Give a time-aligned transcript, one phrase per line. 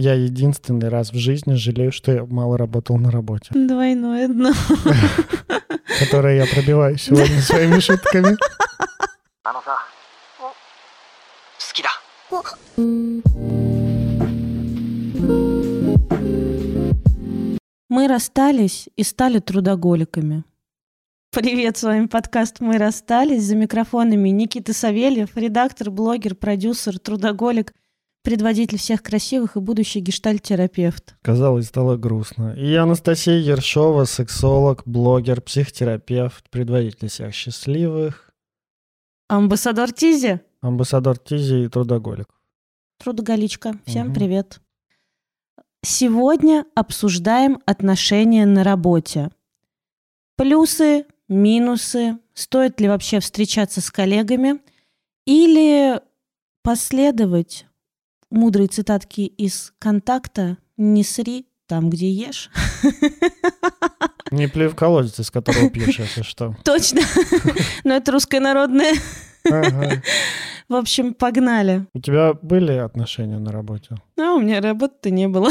[0.00, 3.50] Я единственный раз в жизни жалею, что я мало работал на работе.
[3.52, 4.52] Двойное дно.
[5.98, 8.36] Которое я пробиваю сегодня своими шутками.
[17.88, 20.44] Мы расстались и стали трудоголиками.
[21.32, 23.42] Привет, с вами подкаст «Мы расстались».
[23.42, 27.74] За микрофонами Никита Савельев, редактор, блогер, продюсер, трудоголик–
[28.22, 31.16] предводитель всех красивых и будущий гештальт-терапевт.
[31.22, 32.54] Казалось, стало грустно.
[32.56, 38.24] И Анастасия Ершова, сексолог, блогер, психотерапевт, предводитель всех счастливых,
[39.30, 42.28] Амбассадор Тизи, амбассадор Тизи и трудоголик.
[42.98, 43.74] трудоголичка.
[43.86, 44.14] Всем Мгм.
[44.14, 44.60] привет.
[45.84, 49.30] Сегодня обсуждаем отношения на работе.
[50.36, 54.60] Плюсы, минусы, стоит ли вообще встречаться с коллегами
[55.26, 56.00] или
[56.62, 57.66] последовать
[58.30, 62.50] мудрой цитатки из контакта «Не сри там, где ешь».
[64.30, 66.54] Не плюй в колодец, из которого пьешь, если что.
[66.64, 67.00] Точно.
[67.84, 68.94] Но это русская народная.
[69.44, 70.02] Ага.
[70.68, 71.86] В общем, погнали.
[71.94, 73.96] У тебя были отношения на работе?
[74.18, 75.50] А у меня работы не было.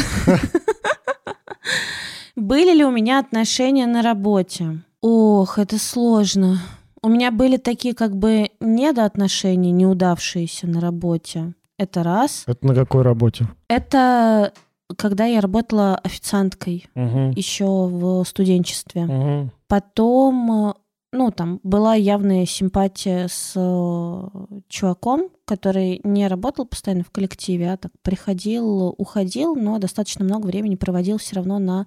[2.35, 4.83] Были ли у меня отношения на работе?
[5.01, 6.61] Ох, это сложно.
[7.01, 11.53] У меня были такие как бы недоотношения, неудавшиеся на работе.
[11.77, 12.43] Это раз.
[12.47, 13.47] Это на какой работе?
[13.67, 14.51] Это
[14.97, 17.33] когда я работала официанткой Угу.
[17.35, 19.03] еще в студенчестве.
[19.05, 19.49] Угу.
[19.67, 20.75] Потом,
[21.11, 24.27] ну, там была явная симпатия с э,
[24.69, 30.75] чуваком, который не работал постоянно в коллективе, а так приходил, уходил, но достаточно много времени
[30.75, 31.85] проводил все равно на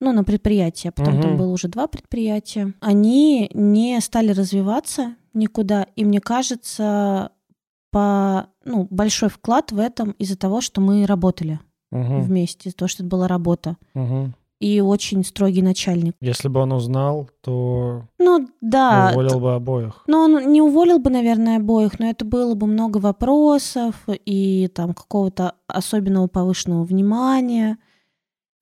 [0.00, 0.88] ну, на предприятии.
[0.88, 1.38] А Потом там Мгм.
[1.38, 2.74] было уже два предприятия.
[2.80, 5.86] Они не стали развиваться никуда.
[5.94, 7.30] И мне кажется,
[7.92, 11.60] по, ну, большой вклад в этом из-за того, что мы работали
[11.92, 12.20] Угу.
[12.22, 13.76] вместе, из-за того, что это была работа.
[13.94, 14.32] Угу.
[14.60, 16.14] И очень строгий начальник.
[16.20, 19.10] Если бы он узнал, то Ну, да.
[19.12, 20.04] уволил бы обоих.
[20.06, 24.94] Ну, он не уволил бы, наверное, обоих, но это было бы много вопросов и там
[24.94, 27.76] какого-то особенного повышенного внимания.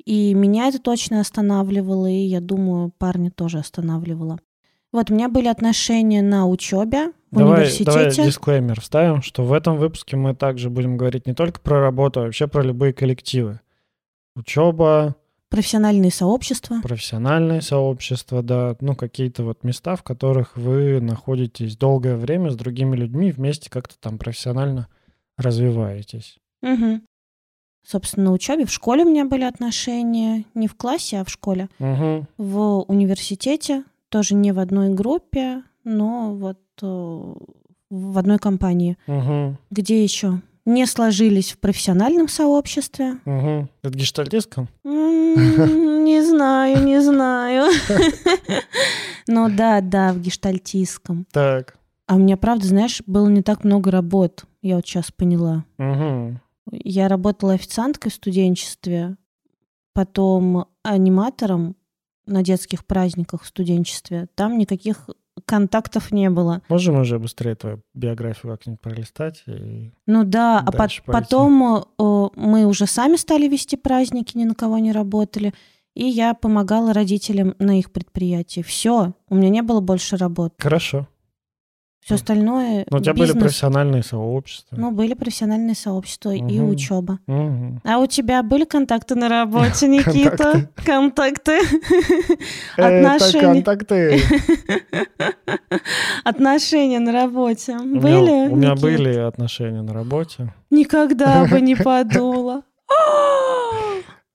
[0.04, 4.41] И меня это точно останавливало, и я думаю, парня тоже останавливало.
[4.92, 8.24] Вот, у меня были отношения на учебе Давай, давай университете.
[8.26, 12.24] дисклеймер вставим, что в этом выпуске мы также будем говорить не только про работу, а
[12.24, 13.60] вообще про любые коллективы.
[14.34, 15.16] Учеба,
[15.48, 16.80] Профессиональные сообщества.
[16.82, 22.94] профессиональное сообщество, да, ну какие-то вот места, в которых вы находитесь долгое время с другими
[22.96, 24.86] людьми, вместе как-то там профессионально
[25.36, 26.38] развиваетесь.
[26.62, 27.02] Мгм.
[27.84, 28.66] Собственно, на учебе.
[28.66, 30.44] В школе у меня были отношения.
[30.54, 31.68] Не в классе, а в школе.
[31.78, 32.26] Угу.
[32.38, 33.84] В университете.
[34.10, 37.34] Тоже не в одной группе, но вот э,
[37.91, 38.96] в одной компании.
[39.06, 39.56] Угу.
[39.70, 40.41] Где еще?
[40.64, 43.18] Не сложились в профессиональном сообществе.
[43.24, 43.68] Угу.
[43.82, 44.68] Это гештальтистском?
[44.84, 47.70] Не знаю, не знаю.
[49.26, 51.24] Ну да, да, в гештальтистском.
[51.30, 51.76] Так.
[52.08, 54.44] А у меня, правда, знаешь, было не так много работ.
[54.60, 55.64] Я вот сейчас поняла.
[55.78, 56.41] Угу.
[56.72, 59.16] Я работала официанткой в студенчестве,
[59.92, 61.76] потом аниматором
[62.26, 64.26] на детских праздниках в студенчестве.
[64.34, 65.08] Там никаких
[65.44, 66.62] контактов не было.
[66.68, 69.42] Можем уже быстрее твою биографию как-нибудь пролистать?
[69.46, 69.92] И...
[70.06, 71.02] Ну да, а пойти.
[71.06, 75.52] потом э, мы уже сами стали вести праздники, ни на кого не работали.
[75.94, 78.62] И я помогала родителям на их предприятии.
[78.62, 80.54] Все, у меня не было больше работ.
[80.58, 81.08] Хорошо.
[82.00, 83.42] Все остальное Но у тебя были бизнес.
[83.42, 84.74] профессиональные сообщества.
[84.76, 86.70] Ну, были профессиональные сообщества и Мгм.
[86.70, 87.18] учеба.
[87.26, 87.80] Мгм.
[87.84, 90.68] А у тебя были контакты на работе, Никита?
[90.84, 91.60] Контакты.
[92.76, 93.40] Это Отношения.
[93.62, 94.20] контакты.
[96.24, 97.76] Отношения на работе.
[97.78, 98.48] Были?
[98.48, 100.52] У меня были отношения на работе.
[100.70, 102.62] Никогда бы не подумала.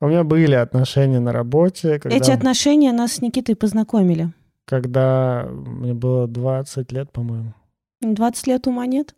[0.02, 4.32] У меня были отношения на работе, Эти отношения нас с Никитой познакомили.
[4.66, 7.54] Когда мне было 20 лет, по-моему.
[8.02, 9.16] 20 лет ума нет?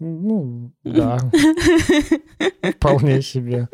[0.00, 1.18] Ну, да,
[2.76, 3.68] вполне себе.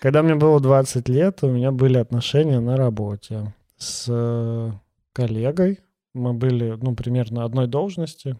[0.00, 4.70] Когда мне было 20 лет, у меня были отношения на работе с э,
[5.12, 5.80] коллегой.
[6.14, 8.38] Мы были, ну, примерно одной должности,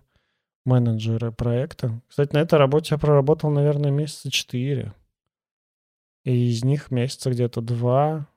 [0.64, 2.00] менеджеры проекта.
[2.06, 4.92] Кстати, на этой работе я проработал, наверное, месяца 4.
[6.24, 8.28] И из них месяца где-то два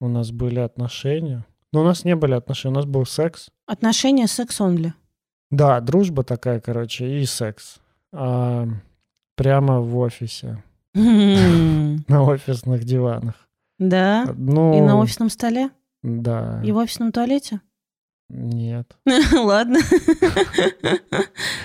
[0.00, 1.46] у нас были отношения.
[1.72, 3.48] Но у нас не были отношения, у нас был секс.
[3.66, 4.94] Отношения секс-онли.
[5.50, 7.78] Да, дружба такая, короче, и секс.
[8.12, 8.66] А,
[9.36, 10.62] прямо в офисе,
[10.94, 13.34] на офисных диванах.
[13.78, 14.26] Да?
[14.36, 15.70] Ну, И на офисном столе?
[16.02, 16.60] Да.
[16.64, 17.60] И в офисном туалете?
[18.28, 18.96] Нет.
[19.32, 19.78] Ладно.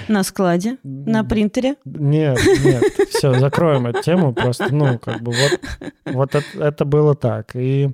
[0.07, 1.75] На складе, на принтере.
[1.83, 2.83] Нет, нет.
[3.09, 4.33] Все, закроем эту тему.
[4.33, 5.59] Просто, ну, как бы вот,
[6.06, 7.56] вот это, это было так.
[7.56, 7.91] И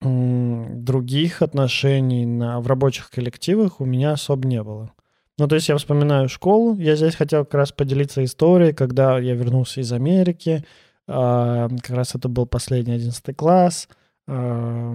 [0.00, 4.92] других отношений на, в рабочих коллективах у меня особо не было.
[5.38, 6.76] Ну, то есть я вспоминаю школу.
[6.76, 10.64] Я здесь хотел как раз поделиться историей, когда я вернулся из Америки.
[11.06, 13.88] а, как раз это был последний одиннадцатый класс.
[14.26, 14.94] а, у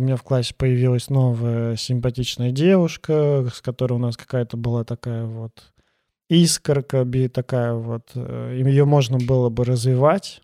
[0.00, 5.72] меня в классе появилась новая симпатичная девушка, с которой у нас какая-то была такая вот
[6.28, 8.10] искорка, такая вот.
[8.14, 10.42] э, Ее можно было бы развивать.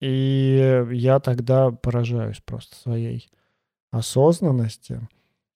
[0.00, 3.28] И я тогда поражаюсь просто своей
[3.90, 5.00] осознанности.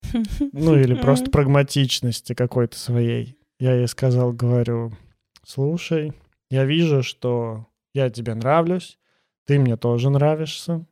[0.53, 3.37] Ну, или просто прагматичности какой-то своей.
[3.59, 4.93] Я ей сказал, говорю,
[5.45, 6.13] слушай,
[6.51, 8.99] я вижу, что я тебе нравлюсь,
[9.45, 10.85] ты мне тоже нравишься.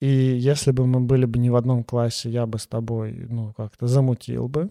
[0.00, 3.52] И если бы мы были бы не в одном классе, я бы с тобой, ну,
[3.54, 4.70] как-то замутил бы.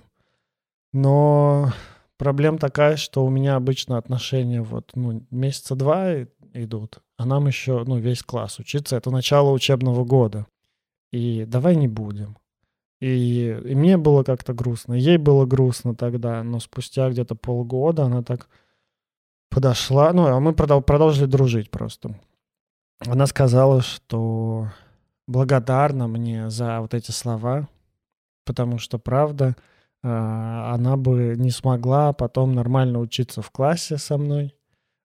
[0.93, 1.71] Но
[2.19, 6.13] проблема такая, что у меня обычно отношения вот, ну, месяца два
[6.54, 8.98] идут, а нам еще, ну, весь класс учиться.
[8.98, 10.45] Это начало учебного года.
[11.12, 12.38] И давай не будем.
[13.01, 18.21] И, и мне было как-то грустно, ей было грустно тогда, но спустя где-то полгода она
[18.21, 18.50] так
[19.50, 22.19] подошла, ну, а мы продол- продолжили дружить просто.
[23.07, 24.68] Она сказала, что
[25.27, 27.69] благодарна мне за вот эти слова,
[28.45, 29.56] потому что, правда,
[30.01, 34.55] она бы не смогла потом нормально учиться в классе со мной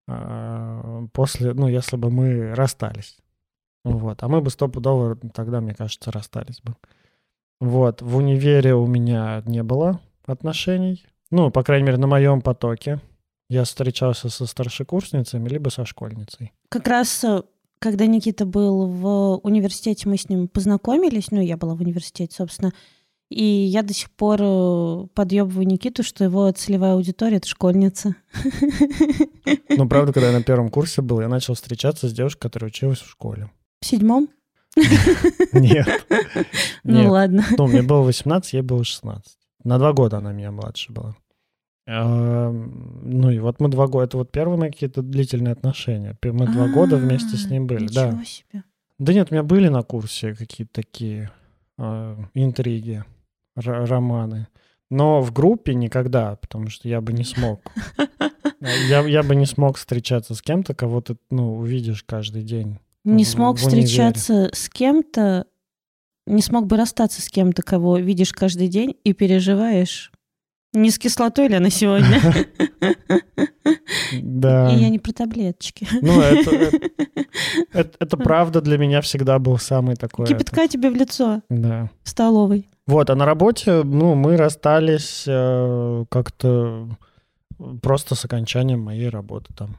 [0.07, 3.17] а, после, ну, если бы мы расстались.
[3.85, 4.23] Вот.
[4.23, 6.77] А мы бы стопудово тогда, мне кажется, расстались бы.
[7.61, 11.05] Вот, в универе у меня не было отношений.
[11.31, 13.01] Ну, по крайней мере, на моем потоке.
[13.49, 16.53] Я встречался со старшекурсницами, либо со школьницей.
[16.71, 17.43] Как раз, э,
[17.79, 21.31] когда Никита был в университете, мы с ним познакомились.
[21.31, 22.73] Ну, я была в университете, собственно.
[23.31, 28.17] И я до сих пор э, подъебываю Никиту, что его целевая аудитория— это школьница.
[29.69, 33.01] Ну, правда, когда я на первом курсе был, я начал встречаться с девушкой, которая училась
[33.01, 33.51] в школе.
[33.81, 34.29] В седьмом?
[35.53, 36.07] Нет.
[36.85, 37.45] Ну ладно.
[37.57, 39.39] Ну, мне было 18, ей было 16.
[39.65, 41.17] На два года она меня младше была.
[41.87, 46.17] А, Ну и вот мы два года, это вот первые мои какие-то длительные отношения.
[46.23, 48.21] Мы два года вместе с ней были, да.
[48.53, 48.59] А.
[48.99, 51.31] Да нет, у меня были на курсе какие-то такие
[51.79, 53.05] а, интриги,
[53.55, 54.49] романы.
[54.91, 57.63] Но в группе никогда, потому что я бы не смог.
[58.89, 62.79] Я, я бы не смог встречаться с кем-то, кого ты, ну, увидишь каждый день.
[63.05, 65.45] Не в- смог в встречаться с кем-то,
[66.27, 70.11] не смог бы расстаться с кем-то, кого видишь каждый день и переживаешь.
[70.73, 72.21] Не с кислотой ли она сегодня?
[74.23, 74.73] Да.
[74.73, 75.89] И я не про таблеточки.
[76.03, 76.71] Ну, это,
[77.73, 80.27] это правда для меня всегда был самый такой...
[80.27, 81.91] Кипятка тебе в лицо да.
[82.03, 82.69] в столовой.
[82.87, 86.89] Вот, а на работе, ну, мы расстались э, как-то
[87.81, 89.77] просто с окончанием моей работы там.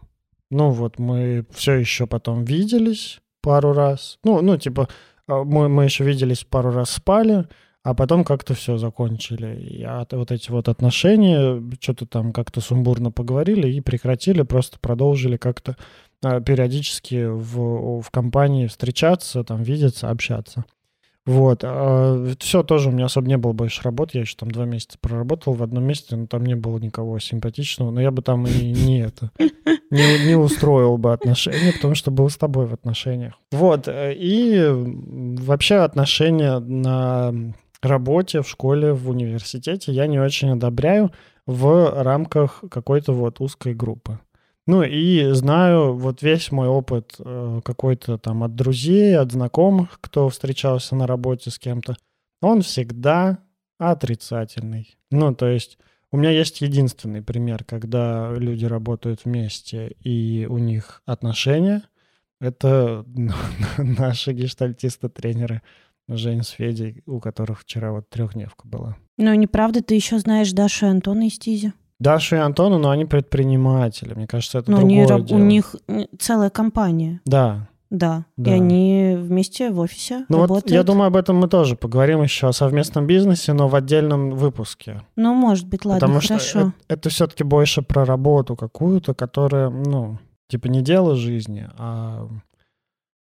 [0.50, 4.18] Ну, вот мы все еще потом виделись пару раз.
[4.24, 4.88] Ну, ну, типа,
[5.28, 7.46] э, мы, мы еще виделись пару раз спали,
[7.84, 9.56] а потом как-то все закончили.
[9.62, 15.38] И от- вот эти вот отношения, что-то там как-то сумбурно поговорили и прекратили, просто продолжили
[15.38, 15.78] как-то
[16.24, 20.66] э, периодически в, в компании встречаться, там, видеться, общаться.
[21.26, 21.64] Вот.
[22.40, 24.14] все тоже у меня особо не было больше работ.
[24.14, 27.92] Я еще там два месяца проработал в одном месте, но там не было никого симпатичного.
[27.92, 29.32] Но я бы там и не это
[29.90, 33.34] не, не устроил бы отношения, потому что был с тобой в отношениях.
[33.52, 33.88] Вот.
[33.88, 37.34] э, И вообще отношения на
[37.82, 41.12] работе, в школе, в университете я не очень одобряю
[41.46, 44.20] в рамках какой-то вот узкой группы.
[44.68, 50.28] Ну и знаю вот весь мой опыт э, какой-то там от друзей, от знакомых, кто
[50.30, 51.96] встречался на работе с кем-то,
[52.42, 53.40] он всегда
[53.78, 54.96] отрицательный.
[55.12, 55.78] Ну, то есть
[56.12, 61.84] у меня есть единственный пример, когда люди работают вместе и у них отношения.
[62.42, 63.06] Это
[63.78, 65.62] наши гештальтисты-тренеры
[66.08, 68.96] Жень с Федей, у которых вчера вот трехдневка была.
[69.18, 71.74] Ну, неправда, ты еще знаешь Дашу и Антона из Тизи.
[72.00, 74.14] Даша и Антону, но они предприниматели.
[74.14, 75.40] Мне кажется, это они другое у дело.
[75.40, 77.68] них м, целая компания, Да.
[77.90, 78.26] да.
[78.36, 78.52] Да.
[78.52, 80.72] И они вместе в офисе Ну вот работают.
[80.72, 85.04] я думаю, об этом мы тоже поговорим еще о совместном бизнесе, но в отдельном выпуске.
[85.16, 86.40] Ну, может быть, ладно, Потому хорошо.
[86.40, 90.18] что это, это все-таки больше про работу какую-то, которая, ну,
[90.50, 92.28] типа не дело жизни, а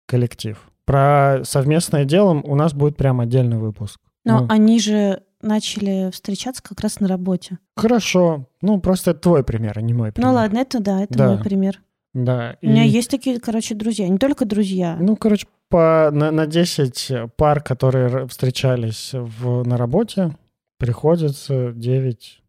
[0.07, 0.57] коллектив.
[0.85, 3.99] Про совместное дело у нас будет прям отдельный выпуск.
[4.25, 7.57] Но Ну, они же начали встречаться как раз на работе.
[7.75, 8.47] Хорошо.
[8.61, 10.29] Ну, просто это твой пример, а не мой пример.
[10.29, 11.27] Ну ладно, это да, это Да.
[11.33, 11.81] мой пример.
[12.13, 12.57] Да.
[12.61, 14.07] У меня и- есть такие, короче, друзья.
[14.07, 14.97] Не только друзья.
[14.99, 20.35] Ну, короче, по, на, на 10 пар, которые встречались в, на работе,
[20.77, 22.41] приходится 9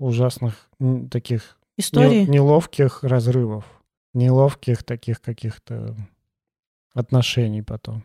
[0.00, 0.68] ужасных
[1.10, 2.24] таких Истории?
[2.24, 3.64] не- неловких разрывов,
[4.14, 5.94] неловких таких каких-то
[6.94, 8.02] отношений потом.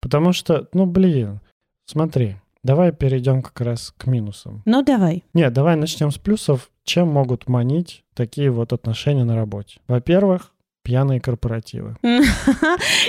[0.00, 1.40] Потому что, ну, блин,
[1.86, 4.62] смотри, давай перейдем как раз к минусам.
[4.64, 5.22] Ну, давай.
[5.34, 6.70] Нет, давай начнем с плюсов.
[6.82, 9.78] Чем могут манить такие вот отношения на работе?
[9.86, 10.52] Во-первых,
[10.82, 11.96] пьяные корпоративы.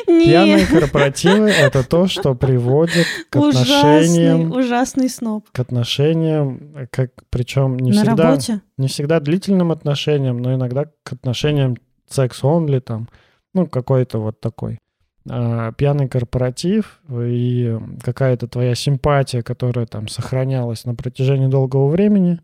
[0.05, 5.45] Пьяные корпоративы— это то, что приводит к отношениям, ужасный сноб.
[5.51, 8.62] к отношениям, как причем не На всегда, работе?
[8.77, 11.75] не всегда длительным отношениям, но иногда к отношениям
[12.09, 13.09] секс-онли там,
[13.53, 14.79] ну, какой-то вот такой.
[15.27, 22.39] А, пьяный корпоратив и какая-то твоя симпатия, которая там сохранялась на протяжении долгого времени,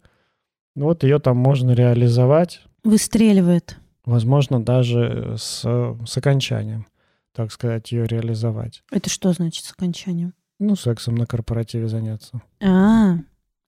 [0.75, 3.77] вот ее там можно реализовать, Выстреливает.
[4.05, 6.87] возможно, даже с, с окончанием,
[7.35, 8.83] так сказать, ее реализовать.
[8.91, 10.33] Это что значит с окончанием?
[10.59, 12.41] Ну, сексом на корпоративе заняться.
[12.63, 13.17] А,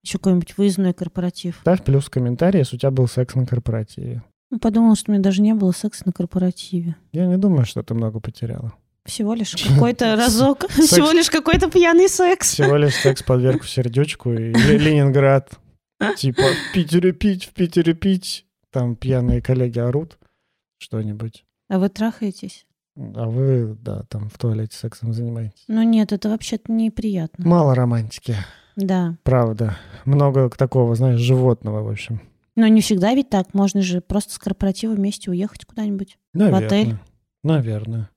[0.03, 1.57] еще какой-нибудь выездной корпоратив.
[1.61, 4.23] Ставь плюс в комментарии, если у тебя был секс на корпоративе.
[4.51, 6.95] Ну, Подумала, что у меня даже не было секса на корпоративе.
[7.11, 8.73] Я не думаю, что ты много потеряла.
[9.05, 10.67] Всего лишь какой-то разок.
[10.69, 12.51] Всего лишь какой-то пьяный секс.
[12.53, 15.51] Всего лишь секс подверг в сердючку и Ле- Ленинград.
[16.17, 18.45] Типа в Питере пить, в Питере пить.
[18.71, 20.17] Там пьяные коллеги орут
[20.79, 21.45] что-нибудь.
[21.69, 22.65] А вы трахаетесь?
[22.95, 25.63] А вы, да, там в туалете сексом занимаетесь.
[25.67, 27.47] Ну нет, это вообще-то неприятно.
[27.47, 28.35] Мало романтики,
[28.75, 29.15] Да.
[29.23, 29.77] правда.
[30.05, 32.21] Много такого, знаешь, животного, в общем.
[32.55, 33.53] Но не всегда ведь так.
[33.53, 36.17] Можно же просто с корпоратива вместе уехать куда-нибудь.
[36.33, 36.67] Наверное.
[36.67, 36.95] отель?
[37.43, 38.09] Наверное.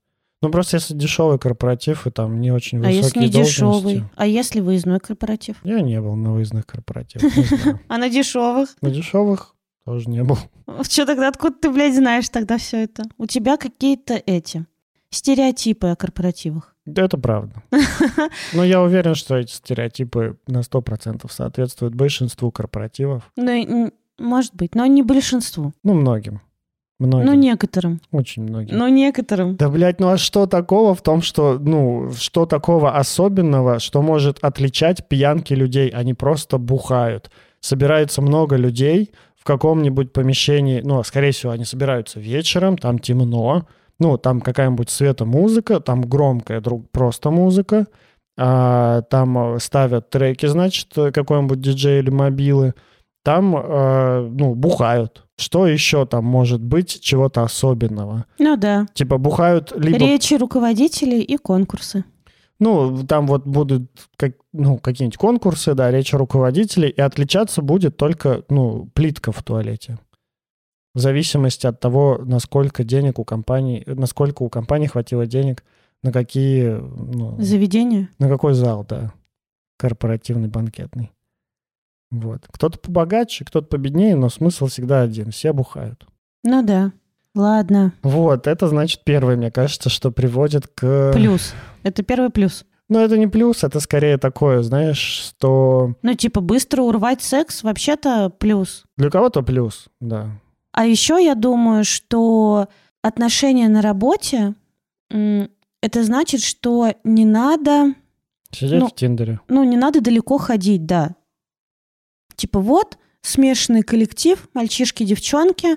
[0.43, 3.55] Ну, просто если дешевый корпоратив и там не очень А высокие если не должности.
[3.55, 4.05] дешевый?
[4.17, 5.57] А если выездной корпоратив?
[5.65, 7.33] Я не был на выездных корпоративах.
[7.89, 8.77] А на дешевых?
[8.83, 10.39] На дешевых тоже не был.
[10.83, 13.05] Что тогда, откуда ты, блядь, знаешь тогда все это?
[13.17, 14.67] У тебя какие-то эти
[15.11, 16.75] стереотипы о корпоративах.
[16.85, 17.63] Да, это правда.
[18.53, 23.31] Но я уверен, что эти стереотипы на 100% соответствуют большинству корпоративов.
[23.37, 25.73] Ну, может быть, но не большинству.
[25.83, 26.41] Ну, многим.
[26.99, 27.27] Многим.
[27.27, 28.01] Ну, некоторым.
[28.11, 28.79] Очень многим.
[28.79, 29.57] Ну, некоторым.
[29.57, 34.39] Да, блядь, ну а что такого в том, что, ну, что такого особенного, что может
[34.41, 35.91] отличать пьянки людей?
[35.91, 37.31] Они просто бухают.
[37.61, 43.67] Собирается много людей в каком-нибудь помещении, ну, скорее всего, они собираются вечером, там темно,
[43.99, 47.87] ну, там какая-нибудь светомузыка, там громкая друг, просто музыка,
[48.39, 52.75] а, там э, ставят треки, значит, э, какой-нибудь диджей или мобилы,
[53.27, 55.27] там, э, ну, бухают.
[55.37, 58.25] Что еще там может быть чего-то особенного?
[58.39, 58.87] Ну да.
[58.95, 59.99] Типа бухают либо...
[59.99, 62.05] Речи руководителей и конкурсы.
[62.61, 68.45] Ну, там вот будут как, ну, какие-нибудь конкурсы, да, речь руководителей, и отличаться будет только,
[68.49, 69.99] ну, плитка в туалете.
[70.95, 75.65] В зависимости от того, насколько денег у компании, насколько у компании хватило денег,
[76.05, 78.09] на какие, ну, Заведение.
[78.21, 79.13] на какой зал, да,
[79.79, 81.11] корпоративный, банкетный.
[82.11, 82.43] Вот.
[82.51, 85.31] Кто-то побогаче, кто-то победнее, но смысл всегда один.
[85.31, 86.07] Все бухают.
[86.45, 86.93] Ну да.
[87.35, 87.93] Ладно.
[88.03, 91.13] Вот, это значит первое, мне кажется, что приводит к...
[91.13, 91.53] Плюс.
[91.83, 92.65] Это первый плюс.
[92.89, 98.31] Ну, это не плюс, это скорее такое, знаешь, что Ну, типа, быстро урвать секс вообще-то
[98.31, 98.85] плюс.
[98.97, 100.31] для кого-то плюс, да.
[100.73, 102.69] А еще я думаю, что
[103.03, 104.55] отношения на работе
[105.11, 107.95] это значит, что не надо,
[108.53, 109.41] Сидеть Ну, в Тиндере.
[109.49, 111.16] ну, не надо далеко ходить, да.
[112.37, 115.77] Типа вот, смешанный коллектив, мальчишки, девчонки,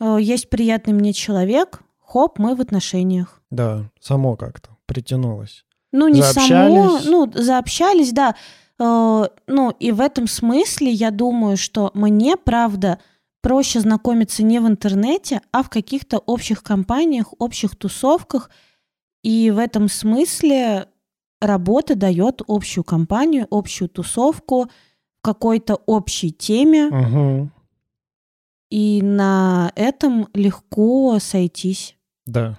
[0.00, 3.42] э, есть приятный мне человек, хоп, мы в отношениях.
[3.50, 5.64] Да, само как-то притянулось.
[5.92, 8.36] Ну, не само, ну, заобщались, да.
[8.78, 12.98] Э, ну, и в этом смысле я думаю, что мне, правда,
[13.40, 18.50] проще знакомиться не в интернете, а в каких-то общих компаниях, общих тусовках.
[19.22, 20.86] И в этом смысле
[21.40, 24.70] работа дает общую компанию, общую тусовку
[25.22, 27.50] какой-то общей теме, Угу.
[28.70, 31.96] и на этом легко сойтись
[32.26, 32.58] Да.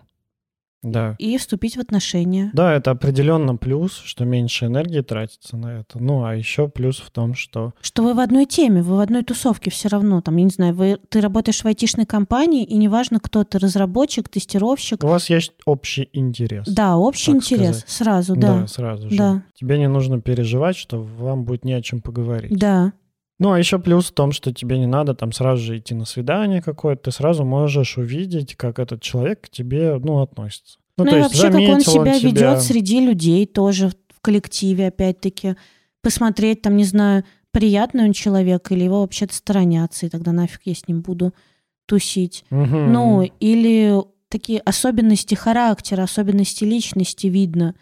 [0.83, 1.15] Да.
[1.19, 2.49] и вступить в отношения.
[2.53, 5.99] Да, это определенно плюс, что меньше энергии тратится на это.
[5.99, 7.73] Ну, а еще плюс в том, что...
[7.81, 10.21] Что вы в одной теме, вы в одной тусовке все равно.
[10.21, 14.27] Там, я не знаю, вы, ты работаешь в айтишной компании, и неважно, кто ты, разработчик,
[14.27, 15.03] тестировщик.
[15.03, 16.67] У вас есть общий интерес.
[16.67, 17.89] Да, общий интерес сказать.
[17.89, 18.67] сразу, да.
[18.67, 19.17] сразу же.
[19.17, 19.43] Да.
[19.53, 22.57] Тебе не нужно переживать, что вам будет не о чем поговорить.
[22.57, 22.93] Да.
[23.41, 26.05] Ну, а еще плюс в том, что тебе не надо там сразу же идти на
[26.05, 27.05] свидание какое-то.
[27.05, 30.77] Ты сразу можешь увидеть, как этот человек к тебе, ну, относится.
[30.97, 34.21] Ну, Ну, то и есть вообще, как он себя тебя- ведет среди людей тоже в
[34.21, 35.55] коллективе, опять-таки.
[36.03, 40.75] Посмотреть, там, не знаю, приятный он человек, или его вообще-то сторонятся, и тогда нафиг я
[40.75, 41.33] с ним буду
[41.87, 42.45] тусить.
[42.51, 42.93] Мгм.
[42.93, 43.95] Ну, или
[44.29, 47.73] такие особенности характера, особенности личности видно.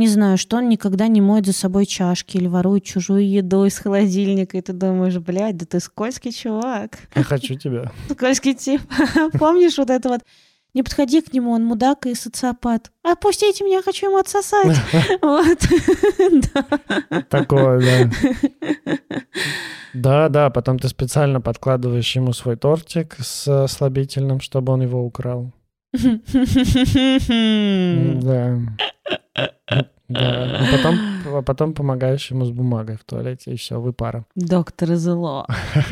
[0.00, 3.78] Не знаю, что он никогда не моет за собой чашки или ворует чужую еду из
[3.78, 6.98] холодильника, и ты думаешь, блядь, да ты скользкий чувак.
[7.14, 7.92] Я хочу тебя.
[8.10, 8.80] Скользкий тип.
[9.38, 10.22] Помнишь вот это вот?
[10.72, 12.92] Не подходи к нему, он мудак и социопат.
[13.02, 14.76] Отпустите меня, хочу ему отсосать.
[15.20, 15.58] Вот.
[17.28, 18.10] Такое, да.
[19.92, 25.52] Да, да, потом ты специально подкладываешь ему свой тортик с слабительным, чтобы он его украл.
[28.22, 28.58] Да.
[30.08, 30.58] Да.
[30.60, 30.98] А потом,
[31.38, 34.24] а потом помогаешь ему с бумагой в туалете, и все, вы пара.
[34.34, 35.46] Доктор зло.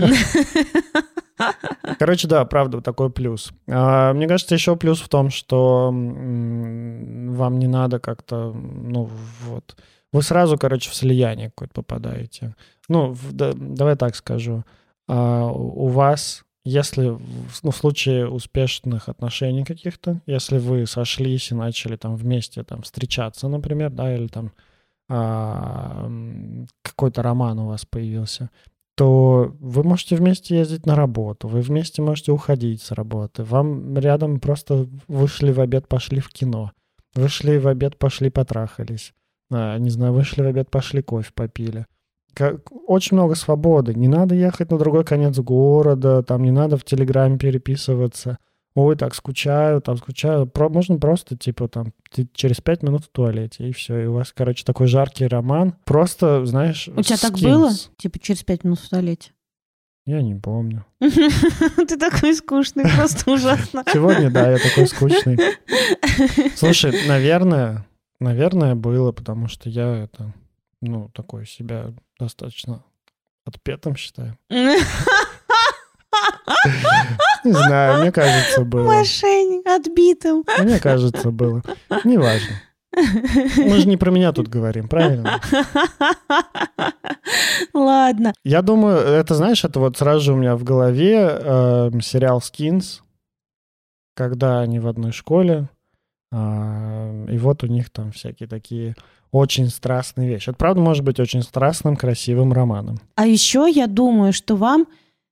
[1.98, 3.52] Короче, да, правда, такой плюс.
[3.68, 9.08] А, мне кажется, еще плюс в том, что вам не надо как-то, ну,
[9.44, 9.76] вот...
[10.10, 12.54] Вы сразу, короче, в слияние какое-то попадаете.
[12.88, 14.64] Ну, в- да- давай так скажу.
[15.06, 17.18] А, у вас, если
[17.62, 23.48] ну, в случае успешных отношений каких-то, если вы сошлись и начали там вместе там встречаться,
[23.48, 24.52] например, да, или там
[25.08, 26.10] а,
[26.82, 28.50] какой-то роман у вас появился,
[28.96, 34.38] то вы можете вместе ездить на работу, вы вместе можете уходить с работы, вам рядом
[34.38, 36.72] просто вышли в обед, пошли в кино,
[37.14, 39.14] вышли в обед, пошли потрахались,
[39.50, 41.86] А, не знаю, вышли в обед, пошли кофе попили.
[42.86, 47.38] Очень много свободы, не надо ехать на другой конец города, там не надо в Телеграме
[47.38, 48.38] переписываться.
[48.74, 50.46] Ой, так скучаю, там скучаю.
[50.46, 53.98] Про- можно просто, типа, там, ты через пять минут в туалете, и все.
[54.04, 55.74] И у вас, короче, такой жаркий роман.
[55.84, 57.42] Просто, знаешь, У тебя так скинс.
[57.42, 57.70] было?
[57.96, 59.32] Типа через пять минут в туалете.
[60.06, 60.84] Я не помню.
[61.00, 63.82] Ты такой скучный, просто ужасно.
[63.92, 65.38] Сегодня, да, я такой скучный.
[66.56, 67.86] Слушай, наверное,
[68.20, 70.32] наверное, было, потому что я это,
[70.80, 72.82] ну, такой себя достаточно
[73.44, 74.38] отпетым считаю.
[77.44, 78.84] Не знаю, мне кажется, было.
[78.84, 80.44] Мошенник, отбитым.
[80.58, 81.62] Мне кажется, было.
[82.04, 82.60] Неважно.
[82.94, 85.40] Мы же не про меня тут говорим, правильно?
[87.74, 88.32] Ладно.
[88.44, 93.02] Я думаю, это, знаешь, это вот сразу же у меня в голове э, сериал «Скинс»,
[94.16, 95.68] когда они в одной школе,
[96.32, 98.96] а, и вот у них там всякие такие
[99.30, 100.50] очень страстные вещи.
[100.50, 102.98] Это, правда, может быть очень страстным, красивым романом.
[103.14, 104.86] А еще я думаю, что вам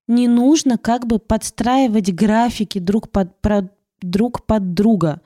[0.08, 3.68] не нужно как бы подстраивать графики друг под, про-
[4.00, 5.20] друг под друга,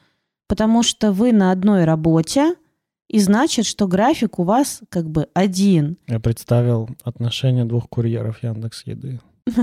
[0.48, 2.54] потому что вы на одной работе,
[3.08, 5.96] и значит, что график у вас как бы один.
[6.06, 9.20] Я представил отношения двух курьеров Яндекс Еды.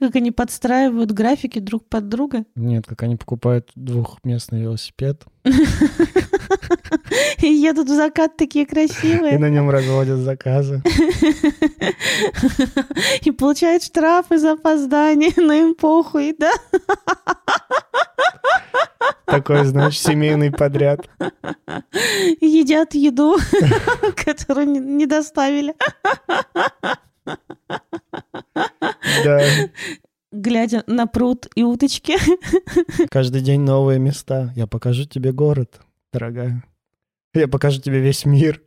[0.00, 2.44] Как они подстраивают графики друг под друга.
[2.54, 5.24] Нет, как они покупают двухместный велосипед
[7.42, 9.38] И едут в закат такие и красивые.
[9.38, 10.82] на нем разводят заказы.
[13.22, 16.52] И получают штрафы за опоздание, но им похуй, да?
[19.26, 21.08] Такой, значит, семейный подряд.
[22.40, 23.36] И едят еду,
[24.16, 25.74] которую не доставили.
[29.24, 29.40] Да.
[30.32, 32.14] Глядя на пруд и уточки.
[33.10, 34.52] Каждый день новые места.
[34.54, 35.80] Я покажу тебе город,
[36.12, 36.62] дорогая.
[37.34, 38.62] Я покажу тебе весь мир.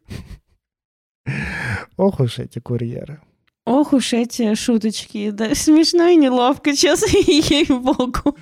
[1.95, 3.21] Ох уж эти курьеры.
[3.65, 8.37] Ох уж эти шуточки, да, смешно и неловко, честно, ей-богу.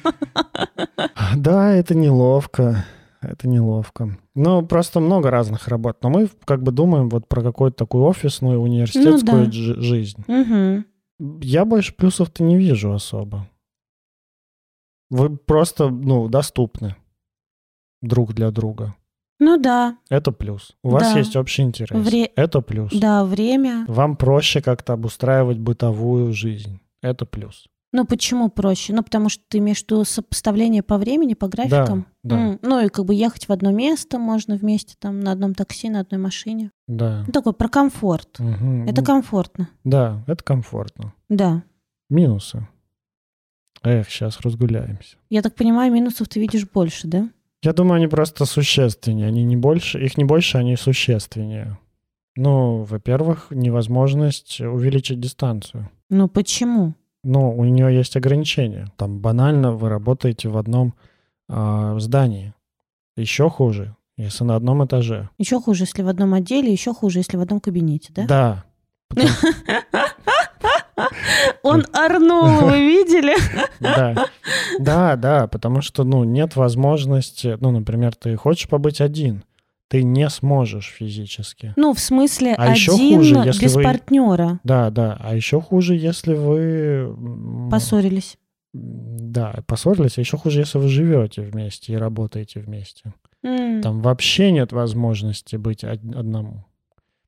[1.35, 2.85] Да, это неловко.
[3.21, 4.17] Это неловко.
[4.33, 5.97] Ну, просто много разных работ.
[6.01, 9.81] Но мы как бы думаем вот про какую-то такую офисную университетскую Ну да.
[9.81, 10.23] жизнь.
[10.27, 10.85] Мгм.
[11.41, 13.47] Я больше плюсов-то не вижу особо.
[15.11, 16.95] Вы просто, ну, доступны
[18.01, 18.95] друг для друга.
[19.39, 20.75] Ну да, Это плюс.
[20.83, 21.19] У вас Да.
[21.19, 21.99] есть общий интерес.
[21.99, 22.91] Вре- Это плюс.
[22.93, 23.85] да, время.
[23.87, 26.79] Вам проще как-то обустраивать бытовую жизнь.
[27.01, 27.67] Это плюс.
[27.93, 28.93] Ну почему проще?
[28.93, 32.05] Ну потому что ты имеешь в виду сопоставление по времени, по графикам.
[32.23, 32.39] да.
[32.39, 35.89] М, Ну и как бы ехать в одно место можно вместе там на одном такси,
[35.89, 36.71] на одной машине.
[36.87, 37.23] Да.
[37.27, 38.39] Ну такой про комфорт.
[38.39, 38.87] Мгм.
[38.87, 39.69] Это комфортно.
[39.83, 41.13] Да, это комфортно.
[41.29, 41.63] Да.
[42.09, 42.67] Минусы.
[43.83, 45.17] Эх, сейчас разгуляемся.
[45.29, 47.29] Я так понимаю, минусов ты видишь больше, да?
[47.63, 49.27] Я думаю, они просто существеннее.
[49.27, 51.77] Они не больше, их не больше, они существеннее.
[52.35, 55.89] Ну, во-первых, невозможность увеличить дистанцию.
[56.09, 56.93] Ну почему?
[57.23, 58.91] Ну, у нее есть ограничения.
[58.97, 60.95] Там банально вы работаете в одном
[61.47, 62.53] а, здании.
[63.15, 65.29] Еще хуже, если на одном этаже.
[65.37, 68.25] Еще хуже, если в одном отделе, еще хуже, если в одном кабинете, да?
[68.25, 68.63] Да.
[71.63, 73.35] Он орнул, вы видели?
[73.79, 74.27] Да.
[74.79, 79.43] Да, да, потому что, ну, нет возможности, ну, например, ты хочешь побыть один,
[79.91, 81.73] ты не сможешь физически.
[81.75, 85.17] Ну, в смысле, А еще один хуже, если без вы- партнера Да, да.
[85.19, 87.13] А еще хуже, если вы...
[87.69, 88.37] поссорились.
[88.73, 90.17] Да, поссорились.
[90.17, 93.13] А еще хуже, если вы живете вместе и работаете вместе.
[93.43, 93.81] М.
[93.81, 96.63] Там вообще нет возможности быть од- одному.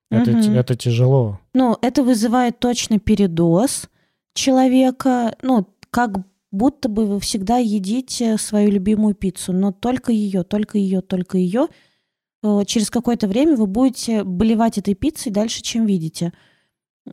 [0.09, 0.53] Это, Мгм.
[0.53, 1.39] это тяжело.
[1.53, 3.89] Ну, это вызывает точно передоз
[4.35, 5.35] человека.
[5.41, 6.11] Ну, как
[6.51, 11.67] будто бы вы всегда едите свою любимую пиццу, но только ее, только ее, только ее.
[12.65, 16.33] Через какое-то время вы будете болевать этой пиццей дальше, чем видите.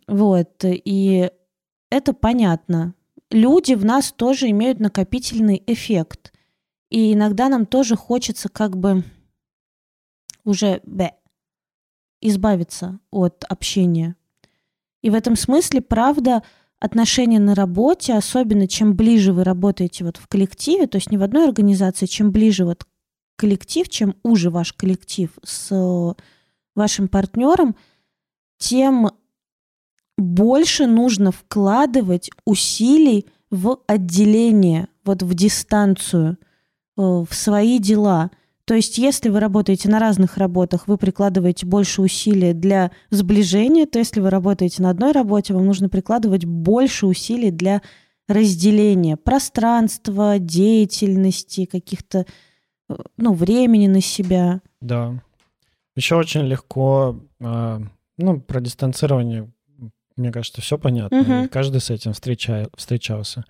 [0.09, 0.65] Вот.
[0.65, 1.31] И
[1.91, 2.95] это понятно.
[3.31, 6.33] Люди в нас тоже имеют накопительный эффект.
[6.91, 9.05] И иногда нам тоже хочется как бы
[10.45, 11.15] уже бе,
[12.21, 14.17] избавиться от общения.
[15.03, 16.43] И в этом смысле, правда,
[16.81, 21.23] отношения на работе, особенно чем ближе вы работаете вот в коллективе, то есть не в
[21.23, 22.85] одной организации, чем ближе вот
[23.41, 26.23] коллектив, чем уже ваш коллектив с э,
[26.75, 27.75] вашим партнером,
[28.59, 29.09] тем
[30.19, 38.31] больше нужно вкладывать усилий в отделение, вот в дистанцию, э, в свои дела.
[38.67, 43.99] То есть, если вы работаете на разных работах, вы прикладываете больше усилий для сближения, то
[43.99, 47.81] если вы работаете на одной работе, вам нужно прикладывать больше усилий для
[48.29, 52.27] разделения пространства, деятельности, каких-то,
[53.17, 54.61] ну, времени на себя.
[54.81, 55.23] Да.
[55.97, 57.81] Еще очень легко, а,
[58.19, 59.51] ну, про дистанцирование,
[60.17, 61.23] мне кажется, все понятно.
[61.23, 61.45] Мгм.
[61.45, 63.45] и каждый с этим встреча- встречался.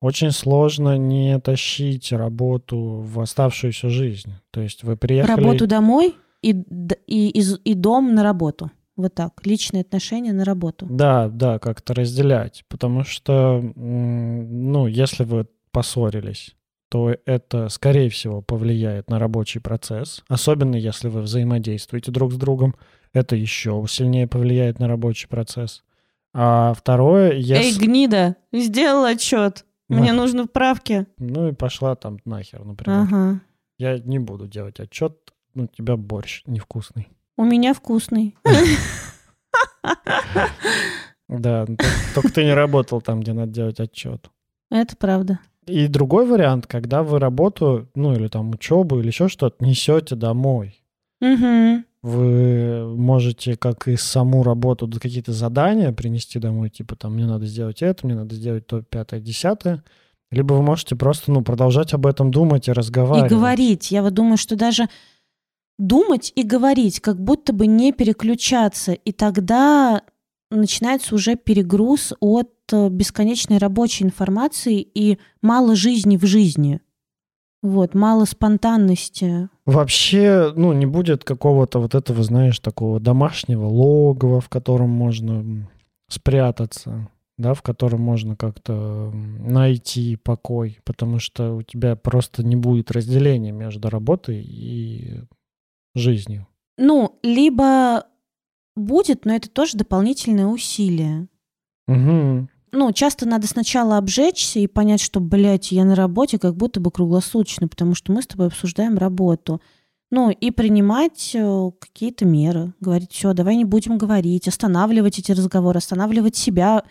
[0.00, 4.32] Очень сложно не тащить работу в оставшуюся жизнь.
[4.50, 5.40] То есть вы приехали...
[5.44, 6.52] Работу домой и,
[7.06, 8.70] и, из- и дом на работу.
[8.96, 9.44] Вот так.
[9.46, 10.86] Личные отношения на работу.
[10.88, 12.64] Да, да, как-то разделять.
[12.68, 16.54] Потому что, ну, если вы поссорились,
[16.90, 20.24] то это, скорее всего, повлияет на рабочий процесс.
[20.28, 22.74] Особенно если вы взаимодействуете друг с другом.
[23.12, 25.84] Это еще сильнее повлияет на рабочий процесс.
[26.34, 27.86] А второе, Эй, если...
[27.86, 29.64] гнида, сделал отчет.
[29.88, 31.06] Мне нужны вправки.
[31.18, 33.00] Ну и пошла там нахер, например.
[33.00, 33.40] Ага.
[33.78, 35.16] Я не буду делать отчет,
[35.54, 37.08] ну, у тебя борщ невкусный.
[37.36, 38.36] У меня вкусный.
[41.28, 41.66] Да,
[42.14, 44.28] только ты не работал там, где надо делать отчет.
[44.70, 45.38] Это правда.
[45.70, 50.82] И другой вариант, когда вы работу, ну или там учебу, или еще что-то несете домой.
[51.20, 51.84] Угу.
[52.02, 57.82] Вы можете, как и саму работу, какие-то задания принести домой, типа там мне надо сделать
[57.82, 59.84] это, мне надо сделать то, пятое, десятое.
[60.30, 63.30] Либо вы можете просто, ну, продолжать об этом думать и И разговаривать.
[63.30, 63.90] говорить.
[63.90, 64.88] Я вот думаю, что даже
[65.78, 68.92] думать и говорить, как будто бы не переключаться.
[68.92, 70.02] И тогда
[70.50, 72.50] начинается уже перегруз от
[72.90, 76.80] бесконечной рабочей информации и мало жизни в жизни.
[77.62, 79.50] Вот, мало спонтанности.
[79.66, 85.68] Вообще, ну, не будет какого-то вот этого, знаешь, такого домашнего логова, в котором можно
[86.08, 92.90] спрятаться, да, в котором можно как-то найти покой, потому что у тебя просто не будет
[92.90, 95.20] разделения между работой и
[95.94, 96.46] жизнью.
[96.78, 98.06] Ну, либо
[98.74, 101.28] будет, но это тоже дополнительное усилие.
[101.86, 102.48] Мгм.
[102.72, 106.90] Ну, часто надо сначала обжечься и понять, что, блядь, я на работе как будто бы
[106.90, 109.60] круглосуточно, потому что мы с тобой обсуждаем работу.
[110.12, 112.74] Ну, и принимать э, какие-то меры.
[112.80, 116.82] Говорить, все, давай не будем говорить, останавливать эти разговоры, останавливать себя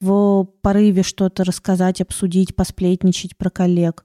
[0.00, 4.04] в порыве что-то рассказать, обсудить, посплетничать про коллег.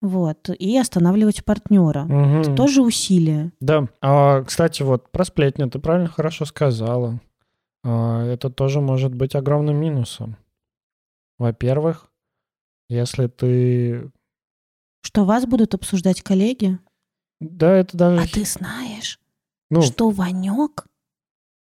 [0.00, 0.48] Вот.
[0.58, 2.04] И останавливать партнера.
[2.04, 2.40] Мгм.
[2.40, 3.52] Это тоже усилие.
[3.60, 3.86] Да.
[4.00, 7.20] А, кстати, вот про сплетни ты правильно хорошо сказала.
[7.84, 10.36] А, это тоже может быть огромным минусом.
[11.40, 12.12] Во-первых,
[12.90, 14.12] если ты...
[15.00, 16.78] Что вас будут обсуждать коллеги.
[17.40, 18.22] Да, это даже...
[18.22, 19.18] А ты знаешь,
[19.70, 20.86] ну, что Ванек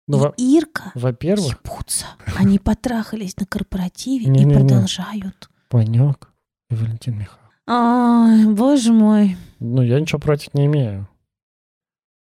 [0.09, 2.07] ну, во- и Ирка во-первых, ебутся.
[2.37, 5.49] Они потрахались на корпоративе и продолжают.
[5.71, 6.33] Ванек
[6.69, 7.53] и Валентин Михайлович.
[7.69, 9.37] Ой, боже мой.
[9.61, 11.09] Ну, я ничего против не имею.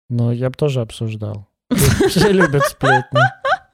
[0.08, 1.48] Но я бы тоже обсуждал.
[2.08, 3.18] Все любят сплетни.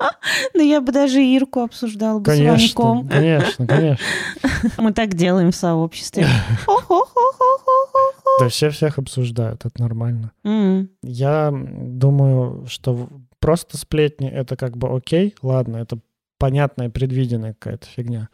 [0.54, 3.08] Ну, я бы даже Ирку обсуждала бы с Конечно, Ваньком.
[3.08, 4.04] конечно, конечно.
[4.78, 6.26] Мы так делаем в сообществе.
[8.40, 10.32] Да все всех обсуждают, это нормально.
[11.02, 13.08] Я думаю, что
[13.38, 15.98] просто сплетни— это как бы окей, ладно, это
[16.38, 18.28] понятная, предвиденная какая-то фигня.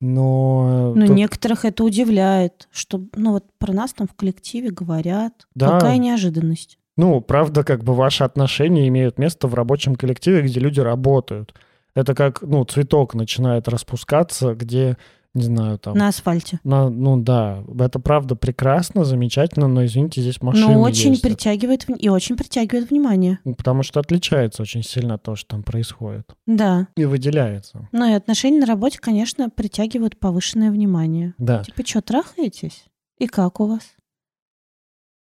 [0.00, 0.94] Но...
[0.96, 5.46] Ну, тут- некоторых это удивляет, что, ну, вот про нас там в коллективе говорят.
[5.54, 5.72] Да.
[5.72, 6.78] Какая неожиданность.
[7.00, 11.54] Ну, правда, как бы ваши отношения имеют место в рабочем коллективе, где люди работают.
[11.94, 14.98] Это как, ну, цветок начинает распускаться, где,
[15.32, 15.96] не знаю, там...
[15.96, 16.60] На асфальте.
[16.62, 21.22] на- ну да, это правда прекрасно, замечательно, но, извините, здесь машины Но очень ездят.
[21.30, 23.38] притягивает и очень притягивает внимание.
[23.46, 26.28] Ну, Потому что отличается очень сильно от того, что там происходит.
[26.46, 26.86] Да.
[26.96, 27.88] И выделяется.
[27.92, 31.32] Ну и отношения на работе, конечно, притягивают повышенное внимание.
[31.38, 31.64] Да.
[31.64, 32.84] Типа, что, трахаетесь?
[33.18, 33.82] И как у вас?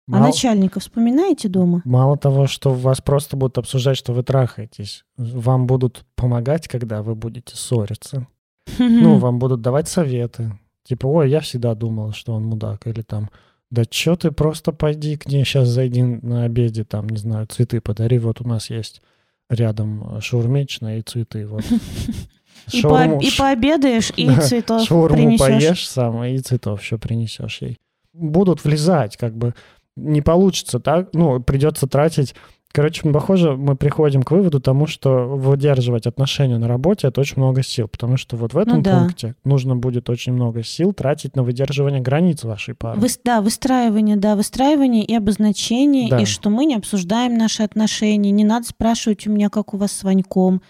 [0.06, 1.80] А Мало, начальника вспоминаете дома?
[1.86, 7.14] мало того, что вас просто будут обсуждать, что вы трахаетесь, вам будут помогать, когда вы
[7.14, 8.26] будете ссориться.
[8.78, 10.58] Ну, вам будут давать советы.
[10.84, 12.86] Типа, ой, я всегда думал, что он мудак.
[12.86, 13.30] Или там,
[13.70, 17.80] да чё ты просто пойди к ней, сейчас зайди на обеде, там, не знаю, цветы
[17.80, 18.18] подари.
[18.18, 19.00] Вот у нас есть
[19.48, 21.46] рядом шаурмечная и цветы.
[21.46, 21.64] Вот.
[22.72, 25.38] И, по- и пообедаешь, и Да, цветов Шаурму принесешь.
[25.46, 27.78] поешь сам, и цветов еще принесешь ей.
[28.14, 29.54] Будут влезать, как бы
[29.96, 32.35] не получится так, ну, придется тратить.
[32.72, 37.62] Короче, похоже, мы приходим к выводу тому, что выдерживать отношения на работе это очень много
[37.62, 38.98] сил, потому что вот в этом Ну да.
[38.98, 42.98] пункте нужно будет очень много сил тратить на выдерживание границ вашей пары.
[43.00, 46.20] Выс- да, выстраивание, да, выстраивание и обозначение, Да.
[46.20, 49.92] и что мы не обсуждаем наши отношения, не надо спрашивать у меня, как у вас
[49.92, 50.61] с Ваньком,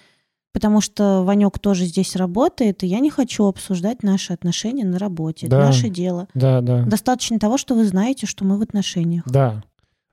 [0.55, 5.49] потому что Ванек тоже здесь работает, и я не хочу обсуждать наши отношения на работе.
[5.49, 5.59] Да.
[5.59, 6.29] Это наше дело.
[6.33, 6.85] Да, да.
[6.85, 9.25] Достаточно того, что вы знаете, что мы в отношениях.
[9.27, 9.63] Да,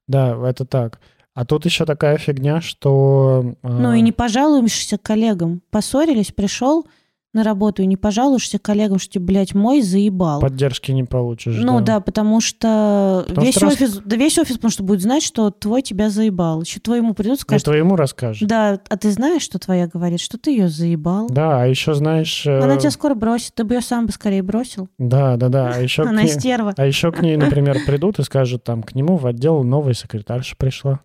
[0.08, 1.00] да, это так.
[1.34, 3.56] А тут еще такая фигня, что...
[3.64, 5.62] э, Ну и не пожалуешься коллегам.
[5.70, 6.88] Поссорились, пришел
[7.34, 10.42] на работу и не пожалуешься коллегам, что, блядь, мой заебал.
[10.42, 11.56] Поддержки не получишь.
[11.58, 12.00] Ну да.
[12.02, 15.82] потому что Потому весь что офис, да весь офис, потому что будет знать, что твой
[15.82, 16.62] тебя заебал.
[16.62, 18.48] Еще твоему придут, И скажут, твоему расскажешь.
[18.48, 21.28] да, а ты знаешь, что твоя говорит, что ты ее заебал.
[21.30, 22.46] Да, а еще знаешь...
[22.46, 24.90] э, Она тебя скоро бросит, ты бы ее сам бы скорее бросил.
[24.98, 25.72] Да, да, да.
[25.74, 26.74] А еще, Она ней, стерва.
[26.76, 30.56] а еще к ней, например, придут и скажут, там, к нему в отдел новая секретарша
[30.58, 31.00] пришла.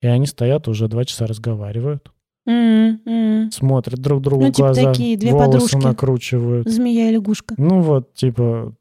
[0.00, 2.10] И они стоят, уже два часа разговаривают,
[2.46, 3.50] М.
[3.52, 5.76] смотрят друг другу Ну, типа глаза, такие, две волосы подружки.
[5.76, 6.68] накручивают.
[6.68, 7.54] Змея и лягушка.
[7.58, 8.72] Ну вот, типа,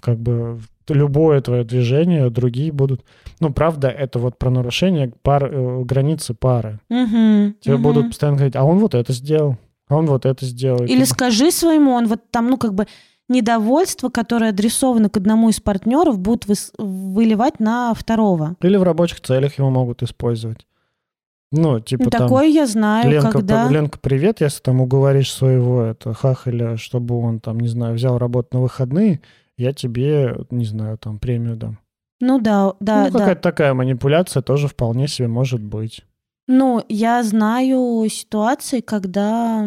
[0.00, 3.04] как бы любое твое движение, другие будут...
[3.38, 6.80] Ну, правда, это вот про нарушение пар, э, границы пары.
[6.88, 7.82] Мгм, Тебе мгм.
[7.82, 9.56] будут постоянно говорить, а он вот это сделал,
[9.88, 10.84] а он вот это сделал.
[10.84, 12.86] Или скажи своему, он вот там, ну, как бы
[13.28, 18.56] недовольство, которое адресовано к одному из партнеров, будут выс- выливать на второго.
[18.60, 20.66] Или в рабочих целях его могут использовать.
[21.52, 22.22] Ну, типа Ну, там...
[22.22, 23.68] такое я знаю, Ленка, когда...
[23.68, 28.48] Ленка, привет, если там уговоришь своего это, хахаля, чтобы он там, не знаю, взял работу
[28.52, 29.20] на выходные,
[29.56, 31.78] я тебе, не знаю, там премию дам.
[32.20, 33.18] Ну да, да, ну, да.
[33.18, 36.04] какая-то такая манипуляция тоже вполне себе может быть.
[36.46, 39.66] Ну, я знаю ситуации, когда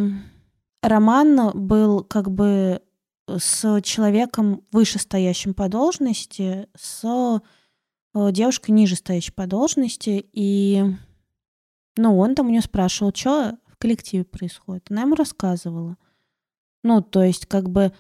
[0.81, 2.81] Роман был как бы
[3.27, 7.41] с человеком вышестоящим по должности, с
[8.13, 10.83] э, девушкой ниже стоящей по должности, и
[11.97, 14.89] ну, он там у нее спрашивал, что в коллективе происходит.
[14.89, 15.97] Она ему рассказывала.
[16.83, 17.91] Ну, то есть, как бы,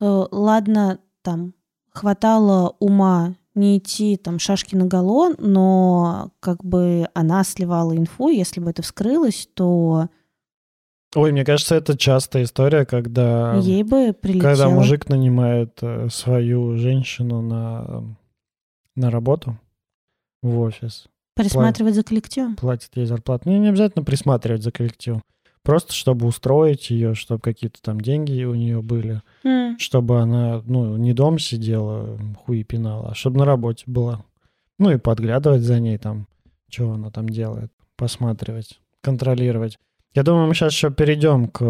[0.00, 1.54] э, ладно, там,
[1.90, 8.60] хватало ума не идти там шашки на голо, но как бы она сливала инфу, если
[8.60, 10.08] бы это вскрылось, то
[11.14, 14.50] Ой, мне кажется, это частая история, когда, ей бы прилетело.
[14.50, 18.16] когда мужик нанимает э, свою женщину на,
[18.96, 19.58] на работу
[20.40, 22.56] в офис, Присматривать за коллективом.
[22.56, 23.48] платит ей зарплату.
[23.48, 25.22] Не, не обязательно присматривать за коллективом.
[25.62, 29.22] Просто чтобы устроить ее, чтобы какие-то там деньги у нее были.
[29.44, 34.24] М, чтобы она, ну, не дом сидела, хуи пинала, а чтобы на работе была.
[34.78, 36.26] Ну и подглядывать за ней там,
[36.68, 39.78] что она там делает, посматривать, контролировать.
[40.14, 41.62] Я думаю, мы сейчас еще перейдем к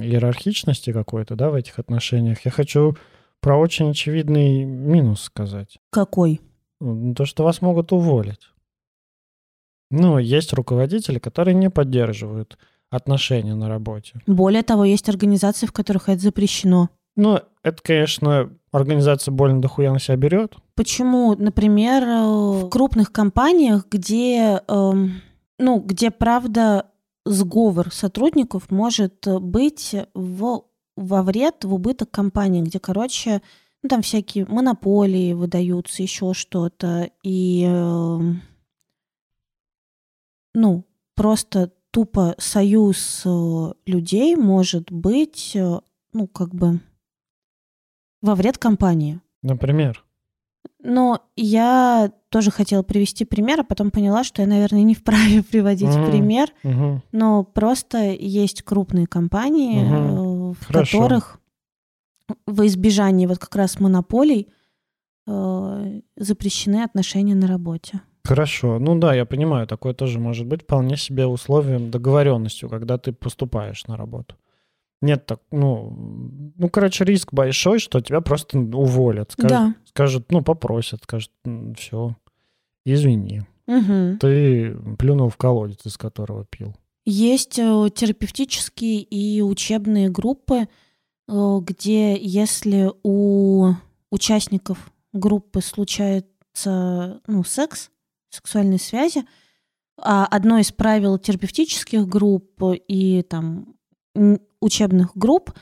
[0.00, 2.44] иерархичности какой-то, да, в этих отношениях.
[2.44, 2.96] Я хочу
[3.40, 5.78] про очень очевидный минус сказать.
[5.90, 6.40] Какой?
[6.80, 8.48] Ну, То, что вас могут уволить.
[9.90, 12.58] Ну, есть руководители, которые не поддерживают
[12.90, 14.20] отношения на работе.
[14.26, 16.90] Более того, есть организации, в которых это запрещено.
[17.16, 20.54] Ну, это, конечно, организация больно дохуя на себя берет.
[20.74, 25.22] Почему, например, э, в крупных компаниях, где, эм,
[25.58, 26.86] ну, где правда
[27.24, 30.64] сговор сотрудников может быть в,
[30.96, 33.40] во вред, в убыток компании, где, короче,
[33.82, 38.42] ну, там всякие монополии выдаются, еще что-то, и, эм,
[40.56, 45.80] ну, просто тупо союз э, людей может быть, э,
[46.14, 46.80] ну, как бы
[48.22, 49.20] во вред компании.
[49.42, 50.02] Например.
[50.82, 55.94] Но я тоже хотела привести пример, а потом поняла, что я, наверное, не вправе приводить
[55.94, 56.10] Мгм.
[56.10, 56.48] пример.
[56.62, 57.02] Мгм.
[57.12, 60.98] Но просто есть крупные компании, э, в Хорошо.
[60.98, 61.38] которых
[62.46, 64.48] во избежание вот как раз монополий
[65.26, 68.00] э, запрещены отношения на работе.
[68.26, 68.78] Хорошо.
[68.78, 73.86] Ну да, я понимаю, такое тоже может быть вполне себе условием, договоренностью, когда ты поступаешь
[73.86, 74.34] на работу.
[75.02, 79.32] Нет так, ну, ну, короче, риск большой, что тебя просто уволят.
[79.32, 79.74] Скажут, Да.
[79.84, 81.30] скажут ну, попросят, скажут,
[81.76, 82.16] все,
[82.84, 84.18] извини, Мгм.
[84.18, 86.74] ты плюнул в колодец, из которого пил.
[87.04, 90.66] Есть э, терапевтические и учебные группы,
[91.28, 93.74] э, где если у
[94.10, 97.90] участников группы случается ну, секс,
[98.36, 99.24] сексуальные связи.
[99.98, 103.74] А одно из правил терапевтических групп и там
[104.60, 105.52] учебных групп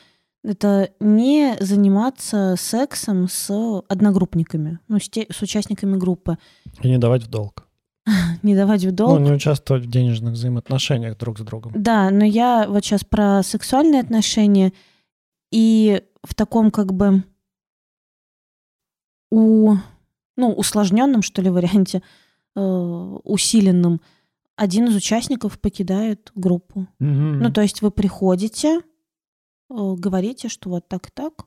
[0.44, 3.50] это не заниматься сексом с
[3.88, 6.36] одногруппниками, ну, с, те- с участниками группы.
[6.82, 7.66] И не давать в долг.
[8.42, 9.18] Не давать в долг.
[9.18, 11.72] Ну, не участвовать в денежных взаимоотношениях друг с другом.
[11.74, 14.74] Да, но я вот сейчас про сексуальные отношения
[15.50, 17.24] и в таком как бы
[19.30, 19.76] у,
[20.36, 22.02] ну, усложненном, что ли, варианте,
[22.56, 24.00] э, усиленном,
[24.56, 26.86] один из участников покидает группу.
[26.98, 28.80] Ну, то есть вы приходите, э,
[29.68, 31.46] говорите, что вот так и так,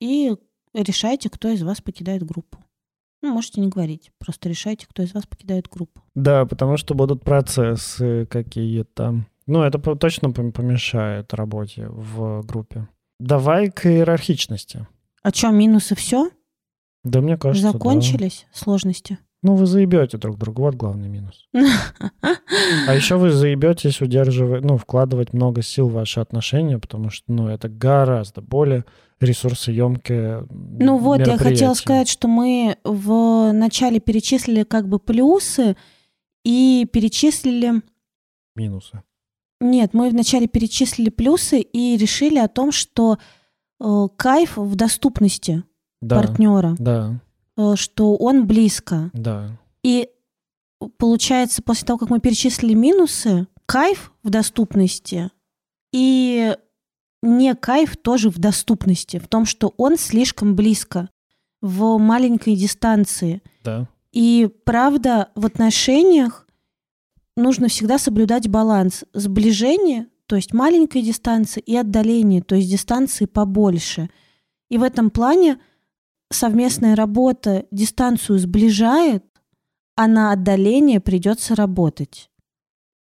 [0.00, 0.34] и
[0.74, 2.58] решаете, кто из вас покидает группу.
[3.22, 6.02] Ну, можете не говорить, просто решайте, кто из вас покидает группу.
[6.14, 9.24] Да, потому что будут процессы какие-то.
[9.46, 12.88] Ну, это точно пом- помешает работе в группе.
[13.20, 14.86] Давай к иерархичности.
[15.22, 16.30] А что, минусы все?
[17.04, 17.72] Да, мне кажется, да.
[17.72, 19.18] Закончились сложности?
[19.42, 21.48] Ну, вы заебете друг друга, вот главный минус.
[22.86, 27.48] А еще вы заебетесь удерживать, ну, вкладывать много сил в ваши отношения, потому что, ну,
[27.48, 28.84] это гораздо более
[29.20, 35.76] ресурсоемкое Ну вот, я хотела сказать, что мы в начале перечислили как бы плюсы
[36.44, 37.82] и перечислили...
[38.54, 39.02] Минусы.
[39.60, 43.18] Нет, мы вначале перечислили плюсы и решили о том, что
[43.80, 45.62] э, кайф в доступности
[46.00, 47.20] Да, партнера, да,
[47.76, 49.10] что он близко.
[49.12, 49.50] да.
[49.82, 50.08] И
[50.96, 55.30] получается, после того, как мы перечислили минусы, кайф в доступности
[55.92, 56.56] и
[57.22, 61.08] не кайф тоже в доступности, в том, что он слишком близко,
[61.60, 63.40] в маленькой дистанции.
[63.62, 63.88] Да.
[64.12, 66.46] И правда, в отношениях
[67.36, 74.10] нужно всегда соблюдать баланс сближения, то есть маленькой дистанции, и отдаления, то есть дистанции побольше.
[74.68, 75.58] И в этом плане
[76.32, 79.24] совместная работа дистанцию сближает,
[79.96, 82.30] а на отдаление придется работать.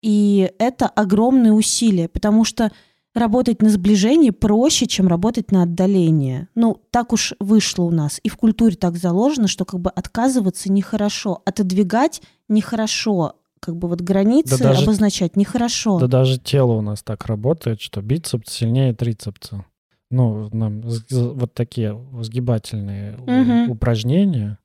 [0.03, 2.73] И это огромные усилия, потому что
[3.15, 6.49] работать на сближении проще, чем работать на отдаление.
[6.55, 8.19] Ну, так уж вышло у нас.
[8.23, 14.01] И в культуре так заложено, что как бы отказываться нехорошо, отодвигать нехорошо, как бы вот
[14.01, 16.01] границы Да даже- обозначать нехорошо.
[16.01, 19.65] Да даже тело у нас так работает, что бицепс сильнее трицепса.
[20.13, 23.71] Ну, нам вот такие сгибательные у- Мгм.
[23.71, 24.59] упражнения,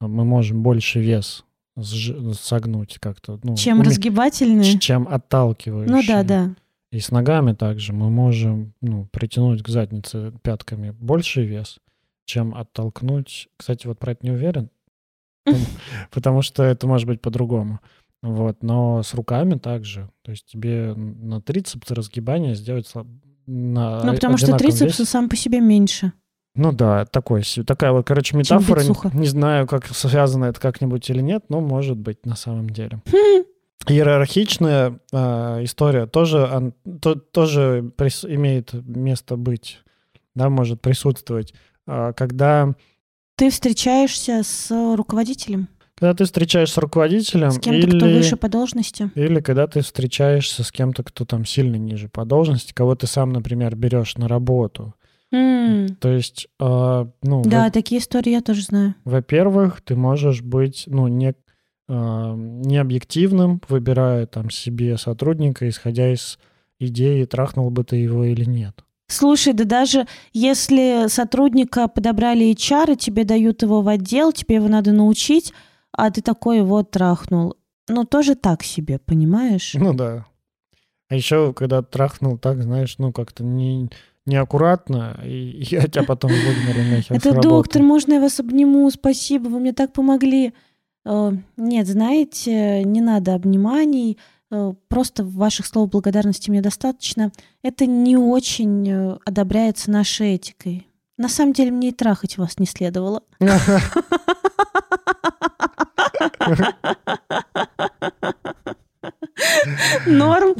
[0.00, 1.44] а мы можем больше вес
[1.80, 3.38] согнуть как-то.
[3.42, 4.78] Ну, чем уме- разгибательные.
[4.78, 5.94] чем отталкивающие.
[5.94, 6.54] Ну да, да.
[6.92, 11.78] И с ногами также мы можем ну, притянуть к заднице пятками больший вес,
[12.24, 13.48] чем оттолкнуть.
[13.56, 14.70] Кстати, вот про это не уверен,
[16.10, 17.80] потому- что это может быть по-другому.
[18.22, 20.08] Вот, но с руками также.
[20.22, 22.90] То есть тебе на трицепс разгибание сделать
[23.46, 25.04] на Ну, потому что трицепсы весе.
[25.04, 26.12] сам по себе меньше.
[26.56, 28.82] Ну да, такой, такая вот, короче, метафора.
[29.12, 33.00] Не знаю, как связано это как-нибудь или нет, но может быть на самом деле.
[33.10, 33.44] Хм.
[33.88, 39.80] Иерархичная а, история тоже, ан- то- тоже прис- имеет место быть,
[40.34, 41.52] да, может присутствовать.
[41.86, 42.74] А, когда,
[43.36, 48.48] Ты встречаешься с руководителем, когда ты встречаешься с руководителем с кем-то, кто или, выше по
[48.48, 49.10] должности.
[49.14, 53.32] или когда ты встречаешься с кем-то, кто там сильно ниже по должности, кого ты сам,
[53.32, 54.94] например, берешь на работу.
[55.32, 58.94] М, То есть, а, ну, Да, во- такие истории я тоже знаю.
[59.04, 61.34] во-первых, ты можешь быть, ну, не,
[61.88, 66.38] а, не объективным, выбирая там себе сотрудника, исходя из
[66.78, 68.84] идеи, трахнул бы ты его или нет.
[69.08, 74.68] Слушай, да даже если сотрудника подобрали HR, и тебе дают его в отдел, тебе его
[74.68, 75.52] надо научить,
[75.96, 77.56] а ты такой его трахнул.
[77.88, 79.72] Ну, тоже так себе, понимаешь?
[79.74, 80.26] Ну да.
[81.08, 83.90] А еще, когда трахнул так, знаешь, ну как-то не,
[84.26, 88.90] неаккуратно, и я тебя потом выгнали нахер Это доктор, можно я вас обниму?
[88.90, 90.54] Спасибо, вы мне так помогли.
[91.04, 94.18] Э, Нет, знаете, не надо обниманий.
[94.50, 97.32] э, Просто ваших слов благодарности мне достаточно.
[97.62, 100.86] Это не очень э, одобряется нашей этикой.
[101.16, 103.22] На самом деле мне и трахать вас не следовало.
[110.06, 110.54] Норм.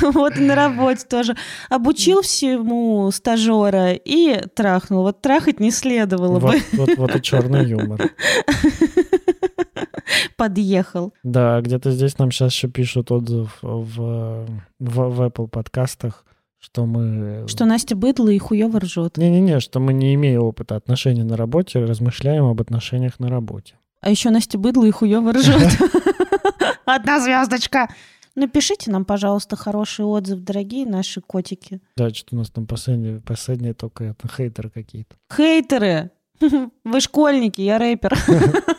[0.00, 1.34] Вот и на работе тоже.
[1.68, 5.02] Обучил всему стажера и трахнул.
[5.02, 6.62] Вот трахать не следовало Вот, бы.
[6.72, 8.10] вот, вот и черный юмор.
[10.36, 11.12] Подъехал.
[11.22, 14.46] Да, где-то здесь нам сейчас еще пишут отзыв в, в,
[14.78, 16.24] в Apple подкастах,
[16.58, 17.46] что мы...
[17.48, 19.16] Что Настя быдло и хуёво ржет.
[19.16, 23.76] Не-не-не, что мы, не имея опыта отношений на работе, размышляем об отношениях на работе.
[24.00, 25.78] А еще Настя быдло и хуёво ржет.
[26.84, 27.88] Одна звездочка.
[28.34, 31.80] Напишите нам, пожалуйста, хороший отзыв, дорогие наши котики.
[31.96, 35.16] Да, что у нас там последние, последние только это, хейтеры какие-то.
[35.34, 36.12] Хейтеры!
[36.84, 38.16] Вы школьники, я рэпер.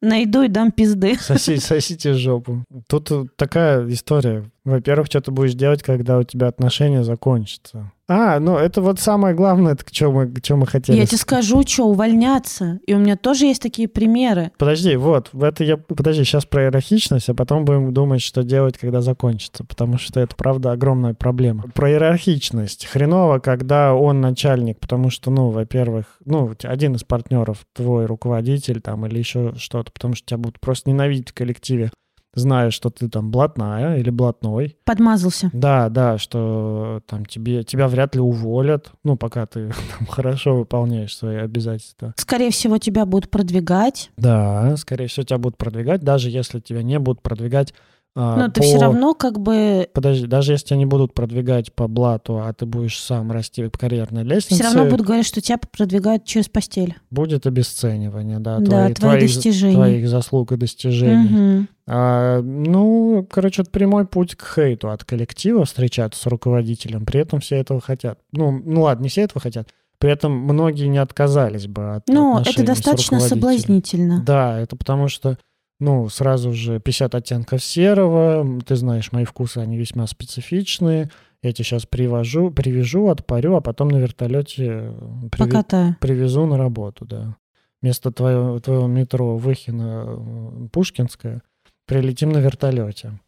[0.00, 1.16] Найду и дам пизды.
[1.20, 2.64] Соси, сосите жопу.
[2.88, 4.50] Тут такая история.
[4.64, 7.92] Во-первых, что ты будешь делать, когда у тебя отношения закончатся?
[8.08, 10.96] А, ну это вот самое главное, к чему мы, к чему мы хотели.
[10.96, 12.80] Я тебе скажу, что увольняться.
[12.86, 14.50] И у меня тоже есть такие примеры.
[14.56, 15.76] Подожди, вот, это я...
[15.76, 19.62] Подожди, сейчас про иерархичность, а потом будем думать, что делать, когда закончится.
[19.64, 21.64] Потому что это, правда, огромная проблема.
[21.74, 22.86] Про иерархичность.
[22.86, 29.04] Хреново, когда он начальник, потому что, ну, во-первых, ну, один из партнеров, твой руководитель там
[29.06, 31.90] или еще что-то, потому что тебя будут просто ненавидеть в коллективе
[32.38, 34.76] зная, что ты там блатная или блатной.
[34.84, 35.50] Подмазался.
[35.52, 39.68] Да, да, что там тебе, тебя вряд ли уволят, ну, пока ты
[39.98, 42.14] там, хорошо выполняешь свои обязательства.
[42.16, 44.10] Скорее всего, тебя будут продвигать.
[44.16, 47.74] Да, скорее всего, тебя будут продвигать, даже если тебя не будут продвигать
[48.14, 48.50] Но по...
[48.50, 49.88] ты все равно как бы...
[49.92, 53.78] Подожди, даже если тебя не будут продвигать по блату, а ты будешь сам расти по
[53.78, 54.54] карьерной лестнице...
[54.56, 56.96] Все равно будут говорить, что тебя продвигают через постель.
[57.10, 59.74] Будет обесценивание, да, да твои, твои достижения.
[59.74, 61.58] твоих заслуг и достижений.
[61.58, 61.66] Угу.
[61.90, 67.06] А, ну, короче, это прямой путь к хейту от коллектива встречаться с руководителем.
[67.06, 68.18] При этом все этого хотят.
[68.32, 69.68] Ну, ну ладно, не все этого хотят.
[69.98, 74.22] При этом многие не отказались бы от Ну, это достаточно соблазнительно.
[74.24, 75.38] Да, это потому что
[75.80, 78.60] ну, сразу же 50 оттенков серого.
[78.66, 81.10] Ты знаешь, мои вкусы, они весьма специфичные.
[81.42, 85.94] Я тебе сейчас привожу, привяжу, отпарю, а потом на вертолете э, приви...
[86.00, 87.36] привезу на работу, да.
[87.80, 91.42] Вместо твоего, твоего метро Выхина Пушкинская
[91.86, 93.20] прилетим на вертолете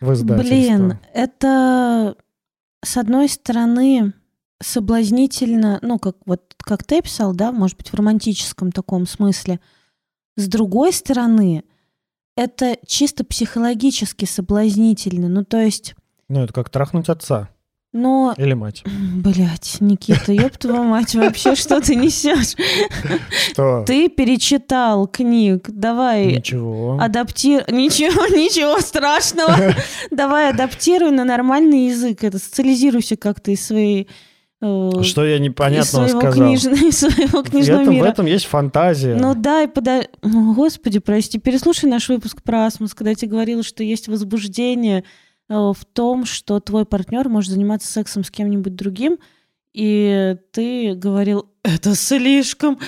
[0.00, 2.16] в Блин, это
[2.84, 4.12] с одной стороны
[4.60, 9.60] соблазнительно, ну, как вот как ты писал, да, может быть, в романтическом таком смысле.
[10.36, 11.64] С другой стороны,
[12.36, 15.28] это чисто психологически соблазнительно.
[15.28, 15.94] Ну, то есть...
[16.28, 17.48] Ну, это как трахнуть отца.
[17.94, 18.34] Но...
[18.36, 18.82] Или мать.
[19.14, 22.56] Блять, Никита, ёб твою мать, вообще что ты несешь?
[23.52, 23.84] Что?
[23.86, 26.26] Ты перечитал книг, давай...
[26.26, 26.98] Ничего.
[27.00, 27.64] Адаптируй...
[27.72, 29.56] Ничего, ничего страшного.
[30.10, 34.08] Давай адаптируй на нормальный язык, это социализируйся как-то из своей
[35.02, 36.46] Что я непонятного своего сказал?
[36.46, 38.04] Книжного, из своего книжного в этом, мира.
[38.04, 39.14] В этом есть фантазия.
[39.14, 40.02] Ну да, и пода...
[40.22, 45.04] Господи, прости, переслушай наш выпуск про асмус, когда я тебе говорила, что есть возбуждение
[45.48, 49.18] э, в том, что твой партнер может заниматься сексом с кем-нибудь другим,
[49.74, 52.78] и ты говорил, это слишком,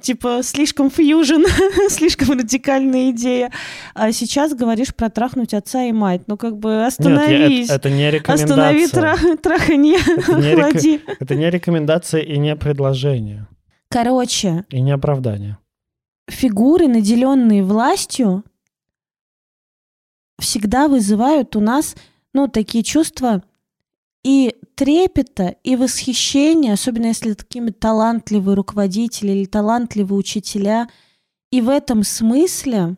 [0.00, 1.44] типа, слишком фьюжн,
[1.88, 3.52] слишком радикальная идея.
[3.94, 6.22] А сейчас говоришь про трахнуть отца и мать.
[6.26, 7.68] Ну, как бы остановись.
[7.68, 8.44] Нет, это, это не рекомендация.
[8.44, 11.02] Останови тра траханье, это не, рек...
[11.20, 13.46] это не рекомендация и не предложение.
[13.88, 14.64] Короче.
[14.70, 15.58] И не оправдание.
[16.28, 18.42] Фигуры, наделенные властью,
[20.40, 21.94] всегда вызывают у нас,
[22.32, 23.42] ну, такие чувства
[24.24, 30.88] и трепета, и восхищения, особенно если это какие-нибудь талантливые руководители или талантливые учителя.
[31.50, 32.96] И в этом смысле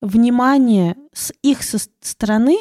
[0.00, 2.58] внимание с их со стороны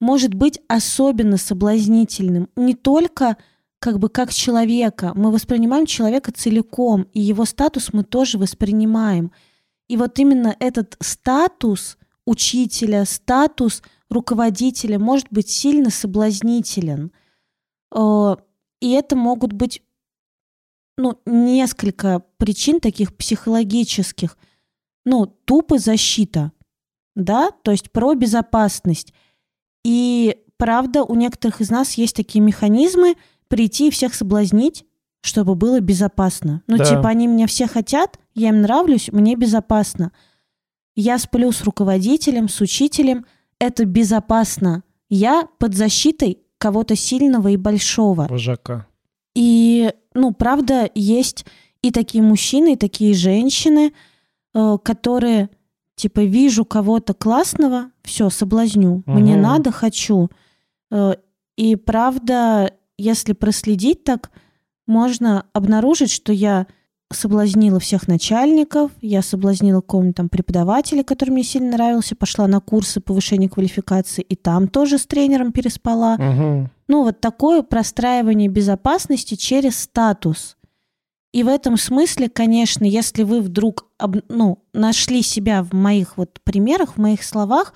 [0.00, 2.48] может быть особенно соблазнительным.
[2.56, 3.36] Не только
[3.78, 5.12] как бы как человека.
[5.16, 9.32] Мы воспринимаем человека целиком, и его статус мы тоже воспринимаем.
[9.88, 17.10] И вот именно этот статус учителя, статус руководителя может быть сильно соблазнителен–
[18.80, 19.82] и это могут быть
[20.96, 24.36] ну, несколько причин таких психологических.
[25.04, 26.52] Ну, тупо защита,
[27.14, 29.12] да, то есть про безопасность.
[29.84, 33.16] И правда, у некоторых из нас есть такие механизмы
[33.48, 34.84] прийти и всех соблазнить,
[35.22, 36.62] чтобы было безопасно.
[36.66, 36.84] Ну, да.
[36.84, 40.12] типа, они меня все хотят, я им нравлюсь, мне безопасно.
[40.94, 43.26] Я сплю с руководителем, с учителем,
[43.58, 44.84] это безопасно.
[45.08, 48.28] Я под защитой кого-то сильного и большого.
[48.30, 48.86] Вожака.
[49.34, 51.44] И, ну, правда, есть
[51.82, 53.92] и такие мужчины, и такие женщины,
[54.54, 55.50] э, которые,
[55.96, 59.12] типа, вижу кого-то классного, все, соблазню, угу.
[59.12, 60.30] мне надо, хочу.
[60.92, 61.14] Э,
[61.56, 64.30] и, правда, если проследить так,
[64.86, 66.68] можно обнаружить, что я
[67.12, 73.00] соблазнила всех начальников, я соблазнила какого-нибудь там преподавателя, который мне сильно нравился, пошла на курсы
[73.00, 76.14] повышения квалификации, и там тоже с тренером переспала.
[76.14, 76.70] Угу.
[76.88, 80.56] Ну, вот такое простраивание безопасности через статус.
[81.32, 83.86] И в этом смысле, конечно, если вы вдруг
[84.28, 87.72] ну, нашли себя в моих вот примерах, в моих словах,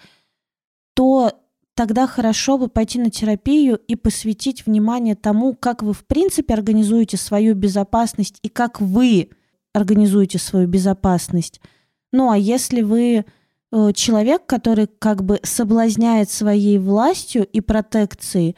[0.94, 1.32] то
[1.76, 7.18] тогда хорошо бы пойти на терапию и посвятить внимание тому, как вы в принципе организуете
[7.18, 9.28] свою безопасность и как вы
[9.74, 11.60] организуете свою безопасность.
[12.12, 13.26] Ну а если вы
[13.72, 18.56] э, человек, который как бы соблазняет своей властью и протекцией,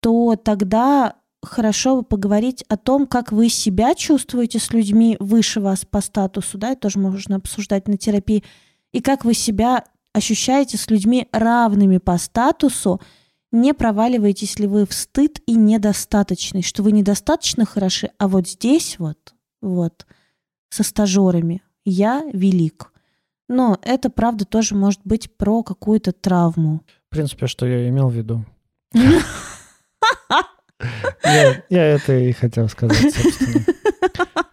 [0.00, 5.84] то тогда хорошо бы поговорить о том, как вы себя чувствуете с людьми выше вас
[5.84, 8.44] по статусу, да, это тоже можно обсуждать на терапии,
[8.92, 9.84] и как вы себя
[10.18, 13.00] ощущаете с людьми равными по статусу,
[13.50, 18.98] не проваливаетесь ли вы в стыд и недостаточность, что вы недостаточно хороши, а вот здесь
[18.98, 20.06] вот, вот,
[20.68, 22.92] со стажерами я велик.
[23.48, 26.82] Но это, правда, тоже может быть про какую-то травму.
[27.06, 28.44] В принципе, что я имел в виду.
[31.24, 33.64] Я, я это и хотел сказать, собственно.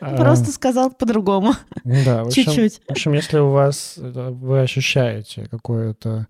[0.00, 1.54] Просто сказал по-другому.
[1.84, 2.80] Да, в общем, Чуть-чуть.
[2.86, 6.26] в общем, если у вас э, вы ощущаете какое-то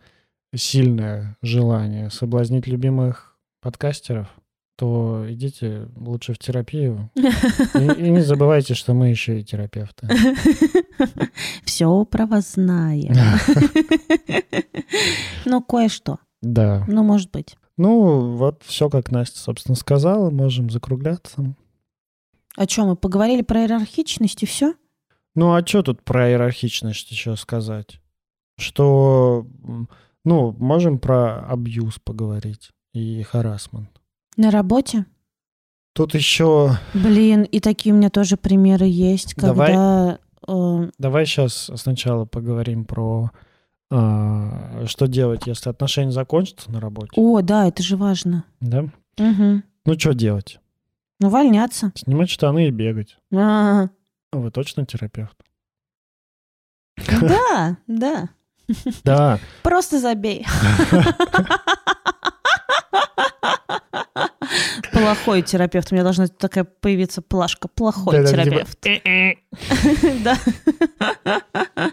[0.55, 4.29] сильное желание соблазнить любимых подкастеров,
[4.77, 7.11] то идите лучше в терапию.
[7.15, 10.09] И, и не забывайте, что мы еще и терапевты.
[11.65, 13.15] Все про вас знаем.
[15.45, 16.19] Ну, кое-что.
[16.41, 16.85] Да.
[16.89, 17.57] Ну, может быть.
[17.77, 20.31] Ну, вот все, как Настя, собственно, сказала.
[20.31, 21.55] Можем закругляться.
[22.61, 24.75] О чем мы поговорили про иерархичность и все?
[25.35, 28.03] Ну, а что тут про иерархичность еще сказать?
[28.59, 29.47] Что,
[30.27, 33.89] ну, можем про абьюз поговорить и харасмент.
[34.37, 35.07] На работе?
[35.95, 39.69] Тут еще Блин, и такие у меня тоже примеры есть, Давай.
[39.69, 40.19] когда...
[40.47, 43.31] э, Давай сейчас сначала поговорим про
[43.91, 47.13] а, что делать, если отношения закончатся на работе.
[47.17, 48.45] О, да, это же важно.
[48.61, 48.85] Да?
[49.17, 49.65] Мгм.
[49.87, 50.60] Ну, что делать?
[51.21, 51.93] Увольняться.
[51.95, 53.17] Снимать штаны и бегать.
[53.35, 53.89] А,
[54.33, 55.37] Ну, Вы точно терапевт?
[57.21, 58.29] Да, да.
[59.05, 59.39] Да.
[59.63, 60.47] Просто забей.
[64.93, 65.91] Плохой терапевт.
[65.91, 67.69] У меня должна такая появиться плашка.
[67.69, 69.45] Плохой Да-да, типа, терапевт.
[70.25, 70.37] Да.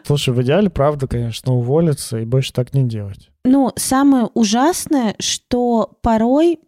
[0.03, 3.29] Слушай, в идеале, правда, конечно, уволиться и больше так не делать.
[3.43, 6.59] Ну, самое ужасное, что порой,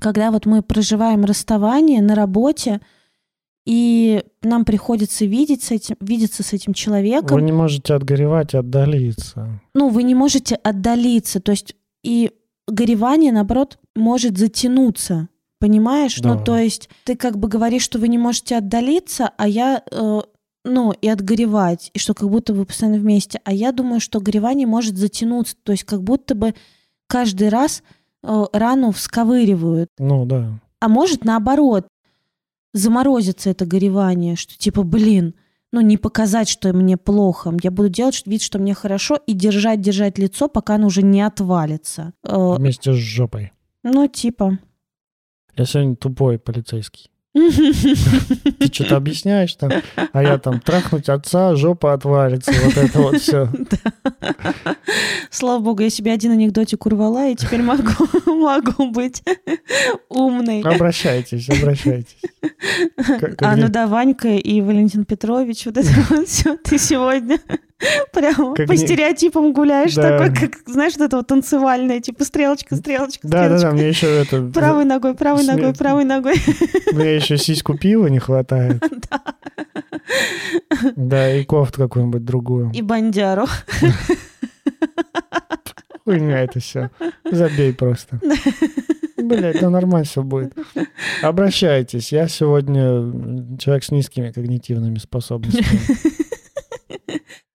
[0.00, 2.80] когда вот мы проживаем расставание на работе,
[3.66, 8.56] и нам приходится видеть с этим, видеться с этим человеком, Вы не можете отгоревать и
[8.56, 9.60] отдалиться.
[9.74, 12.32] ну, вы не можете отдалиться, то есть и
[12.66, 15.28] горевание, наоборот, может затянуться,
[15.58, 16.18] понимаешь?
[16.20, 16.34] Да.
[16.34, 20.20] Ну, то есть ты как бы говоришь, что вы не можете отдалиться, а я, э,
[20.64, 23.40] ну, и отгоревать, и что как будто вы постоянно вместе.
[23.44, 26.54] А я думаю, что горевание может затянуться, то есть как будто бы
[27.06, 27.82] каждый раз
[28.22, 29.90] рану всковыривают.
[29.98, 30.58] Ну, да.
[30.80, 31.86] А может, наоборот,
[32.72, 35.34] заморозится это горевание, что типа, блин,
[35.72, 37.56] ну не показать, что мне плохо.
[37.62, 41.22] Я буду делать вид, что мне хорошо, и держать, держать лицо, пока оно уже не
[41.22, 42.12] отвалится.
[42.24, 43.52] Э, Вместе с жопой.
[43.82, 44.58] ну, типа.
[45.56, 47.09] Я сегодня тупой полицейский.
[47.32, 49.70] Ты что-то объясняешь там,
[50.12, 53.48] а я там трахнуть отца, жопа отвалится, вот это вот все.
[55.30, 57.92] Слава богу, я себе один анекдотик урвала, и теперь могу,
[58.26, 59.22] могу быть
[60.08, 60.62] умной.
[60.62, 62.16] Обращайтесь, обращайтесь.
[62.96, 67.38] Как- А, ну да, Ванька и Валентин Петрович, вот это вот все, ты сегодня
[68.12, 70.18] прямо Как по не- стереоотипам гуляешь, Да.
[70.18, 73.68] такой, как, знаешь, вот это вот танцевальное, типа стрелочка, стрелочка, Да, да, стрелочка.
[73.68, 74.42] да, мне еще это...
[74.54, 75.56] Правой ногой, правой Смех.
[75.56, 76.34] ногой, правой ногой.
[76.92, 78.82] Мне еще сиську пива не хватает.
[80.96, 82.70] Да, и кофту какую-нибудь другую.
[82.74, 83.46] И бандяру.
[86.04, 86.90] Хуйня это все.
[87.30, 88.20] Забей просто.
[89.16, 90.54] Блять, да нормально все будет.
[91.22, 92.10] Обращайтесь.
[92.12, 95.66] Я сегодня человек с низкими когнитивными способностями.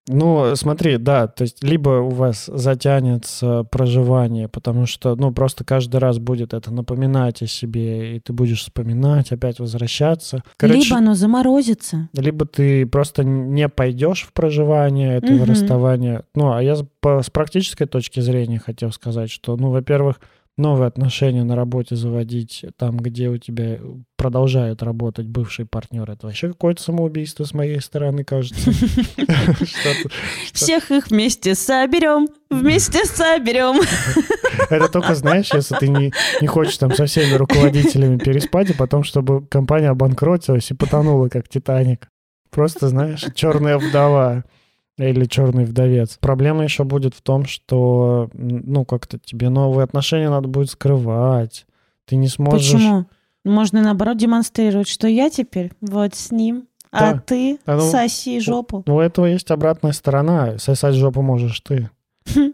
[0.08, 5.98] Ну, смотри, да, то есть либо у вас затянется проживание, потому что, ну, просто каждый
[5.98, 10.44] раз будет это напоминать о себе, и ты будешь вспоминать, опять возвращаться.
[10.58, 12.10] Короче, Либо оно заморозится.
[12.14, 15.46] либо ты просто не пойдешь в проживание этого Мгм.
[15.46, 16.24] расставания.
[16.36, 20.20] Ну, а я по- с практической точки зрения хотел сказать, что, ну, во-первых,
[20.58, 23.80] новые отношения на работе заводить там, где у тебя
[24.16, 28.72] продолжает работать бывший партнер, это вообще какое-то самоубийство с моей стороны, кажется.
[30.54, 33.82] Всех их вместе соберем, вместе соберем.
[34.70, 39.04] Это только, знаешь, если ты не, не хочешь там со всеми руководителями переспать, и потом,
[39.04, 42.08] чтобы компания обанкротилась и потонула, как Титаник.
[42.50, 44.46] Просто, знаешь, черная вдова
[44.98, 46.18] или черный вдовец.
[46.20, 51.66] Проблема еще будет в том, что, ну, как-то тебе новые отношения надо будет скрывать.
[52.06, 52.72] Ты не сможешь...
[52.72, 53.06] Почему?
[53.44, 57.20] Можно наоборот демонстрировать, что я теперь вот с ним, а Да.
[57.20, 58.84] ты А ну, соси жопу.
[58.88, 60.58] У этого есть обратная сторона.
[60.58, 61.90] Сосать жопу можешь ты.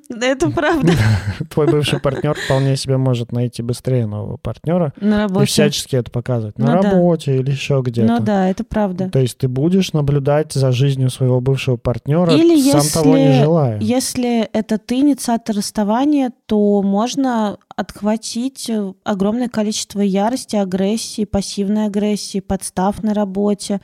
[0.09, 0.93] Это правда.
[1.49, 5.45] Твой бывший партнер вполне себе может найти быстрее нового партнера На и работе.
[5.47, 6.57] всячески это показывать.
[6.59, 6.91] На Ну да.
[6.91, 8.07] работе или еще где-то.
[8.07, 9.09] Ну да, это правда.
[9.09, 13.39] То есть ты будешь наблюдать за жизнью своего бывшего партнера, Или сам того не если-
[13.43, 13.79] желая.
[13.79, 22.39] Если это ты инициатор расставания, то можно отхватить э, огромное количество ярости, агрессии, пассивной агрессии,
[22.39, 23.81] подстав на работе,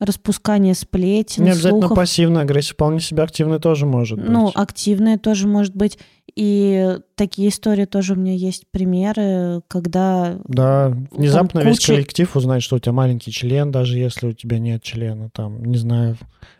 [0.00, 1.96] распускание сплетен, Не обязательно слухов.
[1.96, 4.28] пассивная агрессия, вполне себе активной тоже может быть.
[4.28, 5.98] Ну, активная тоже может быть.
[6.36, 12.62] И такие истории тоже у меня есть примеры, когда Да, внезапно весь куча- коллектив узнает,
[12.62, 16.16] что у тебя маленький член, даже если у тебя нет члена, там, не знаю,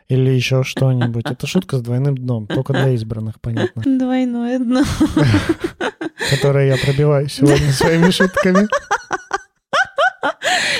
[0.09, 1.26] или еще что-нибудь.
[1.30, 4.82] Это шутка с двойным дном, только для избранных, понятно, двойное дно.
[6.30, 8.66] которые я пробиваю сегодня своими шутками.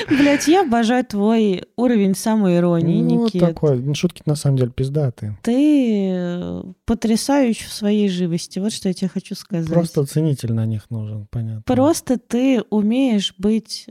[0.09, 3.41] Блять, я обожаю твой уровень самоиронии, Ну, Никит.
[3.41, 3.79] такой.
[3.79, 5.37] Ну, Шутки на самом деле пиздатые.
[5.43, 8.59] Ты э, потрясающ в своей живости.
[8.59, 9.69] Вот что я тебе хочу сказать.
[9.71, 11.63] Просто ценитель на них нужен, понятно.
[11.65, 13.87] Просто ты умеешь быть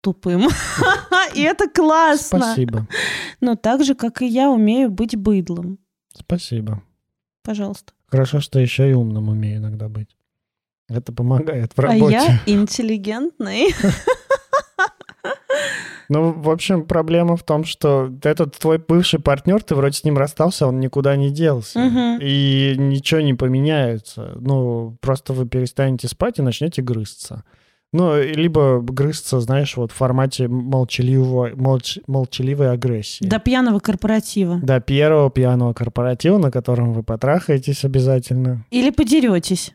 [0.00, 0.48] тупым.
[1.34, 2.38] И это классно.
[2.38, 2.86] Спасибо.
[3.40, 5.78] Но так же, как и я умею быть быдлом.
[6.14, 6.82] Спасибо.
[7.42, 7.92] Пожалуйста.
[8.06, 10.08] Хорошо, что еще и умным умею иногда быть.
[10.88, 12.14] Это помогает в А работе.
[12.14, 13.74] я интеллигентный.
[16.10, 20.16] Ну, в общем, проблема в том, что этот твой бывший партнер, ты вроде с ним
[20.16, 21.78] расстался, он никуда не делся.
[21.78, 22.18] Мгм.
[22.22, 24.32] И ничего не поменяется.
[24.40, 27.44] Ну, просто вы перестанете спать и начнете грызться.
[27.92, 33.24] Ну, либо грызться, знаешь, вот в формате молчаливого, молч- молчаливой агрессии.
[33.24, 34.56] До пьяного корпоратива.
[34.62, 38.64] До первого пьяного корпоратива, на котором вы потрахаетесь обязательно.
[38.70, 39.74] Или подеретесь,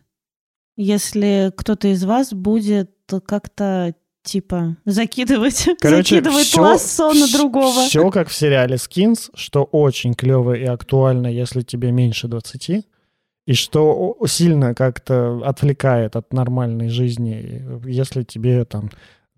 [0.76, 2.92] если кто-то из вас будет
[3.26, 3.94] как-то
[4.24, 7.86] типа закидывать, Короче, закидывать всё- лассо на другого.
[7.86, 12.86] Все как в сериале Skins, что очень клево и актуально, если тебе меньше 20,
[13.46, 18.90] и что сильно как-то отвлекает от нормальной жизни, если тебе там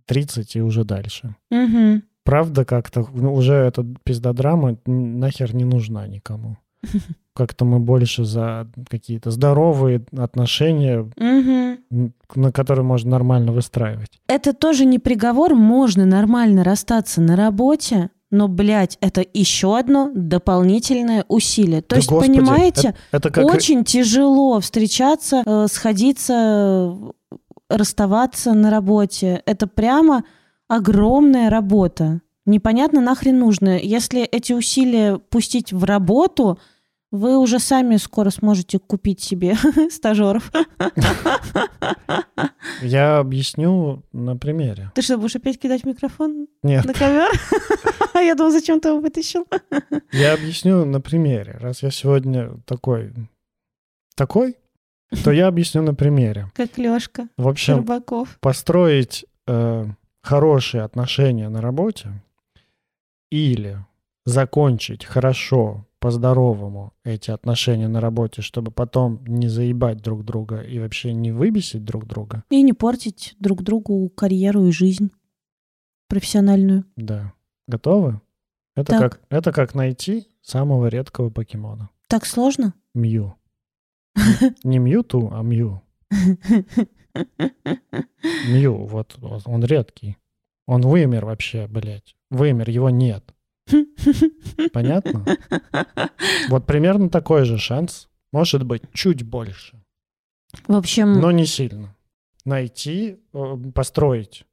[0.05, 1.35] 30 и уже дальше.
[1.49, 2.03] Мгм.
[2.23, 6.57] Правда, как-то ну, уже эта пиздодрама нахер не нужна никому.
[7.35, 14.19] Как-то мы больше за какие-то здоровые отношения, м, на которые можно нормально выстраивать.
[14.27, 21.25] Это тоже не приговор, можно нормально расстаться на работе, но, блядь, это еще одно дополнительное
[21.27, 21.81] усилие.
[21.81, 23.45] То Да, есть, господи, понимаете, Это, это как...
[23.45, 27.37] очень тяжело встречаться, э, сходиться, э,
[27.69, 29.41] расставаться на работе.
[29.45, 30.23] Это прямо
[30.69, 32.21] огромная работа.
[32.45, 33.77] Непонятно нахрен нужно.
[33.77, 36.59] Если эти усилия пустить в работу,
[37.15, 39.55] вы уже сами скоро сможете купить себе
[39.91, 40.51] стажеров.
[42.81, 44.91] Я объясню на примере.
[44.95, 47.31] Ты что, будешь опять кидать микрофон Нет, на ковер?
[48.13, 49.45] А я думал, зачем ты его вытащил?
[50.11, 51.57] я объясню на примере.
[51.59, 53.13] Раз я сегодня такой,
[54.15, 54.57] такой,
[55.23, 56.51] то я объясню на примере.
[56.55, 58.37] Как Лешка В общем, Щербаков.
[58.39, 59.85] построить э,
[60.21, 62.09] хорошие отношения на работе
[63.31, 63.77] или
[64.25, 71.13] закончить хорошо, по-здоровому эти отношения на работе, чтобы потом не заебать друг друга и вообще
[71.13, 75.09] не выбесить друг друга, И не портить друг другу карьеру и жизнь
[76.07, 76.85] профессиональную.
[76.95, 77.33] да.
[77.67, 78.21] Готовы?
[78.75, 79.01] Это Так.
[79.01, 81.89] как, это как найти самого редкого покемона.
[82.07, 82.75] Так сложно?
[82.93, 83.33] Мью.
[84.63, 85.81] Не Мьюту, а Мью.
[88.47, 90.17] Мью, вот, он редкий.
[90.67, 92.15] Он вымер вообще, блядь.
[92.29, 93.33] Вымер, его нет.
[94.73, 95.25] Понятно?
[96.49, 98.07] Вот примерно такой же шанс.
[98.31, 99.81] Может быть, чуть больше,
[100.67, 101.95] В общем, но не сильно.
[102.43, 104.45] Найти, э, построить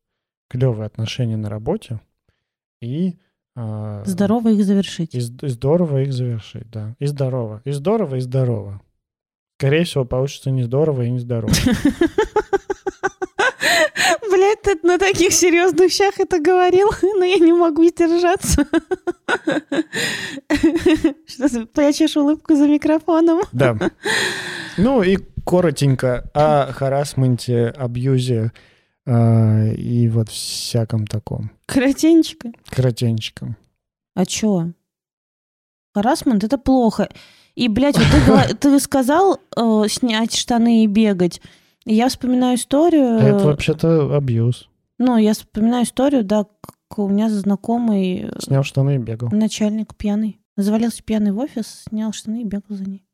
[0.49, 2.01] клевые отношения на работе
[2.81, 3.19] и...
[3.57, 5.15] э, здорово их завершить.
[5.15, 6.95] И, и здорово их завершить, да.
[7.01, 7.61] И здорово.
[7.65, 8.81] И здорово, и здорово.
[9.59, 11.53] Скорее всего, получится не здорово и не здорово.
[14.63, 18.67] Ты на таких серьезных щах это говорил, но я не могу сдержаться.
[21.27, 23.41] Что ты прячешь улыбку за микрофоном?
[23.53, 23.77] Да.
[24.79, 28.53] Ну и коротенько о харасменте, абьюзе
[29.05, 31.51] э, и вот всяком таком.
[31.67, 32.53] Коротенечко.
[32.71, 33.57] Коротенчиком.
[34.15, 34.73] А чё?
[35.95, 37.11] Харасмент— это плохо.
[37.55, 38.07] И, блядь, вот
[38.49, 41.43] ты, ты сказал э, снять штаны и бегать.
[41.85, 43.19] Я вспоминаю историю...
[43.19, 44.69] А это вообще-то абьюз.
[44.99, 49.31] Ну, я вспоминаю историю, да, как у меня знакомый э, Снял штаны и бегал.
[49.31, 50.41] начальник пьяный.
[50.57, 53.05] Завалился пьяный в офис, снял штаны и бегал за ней.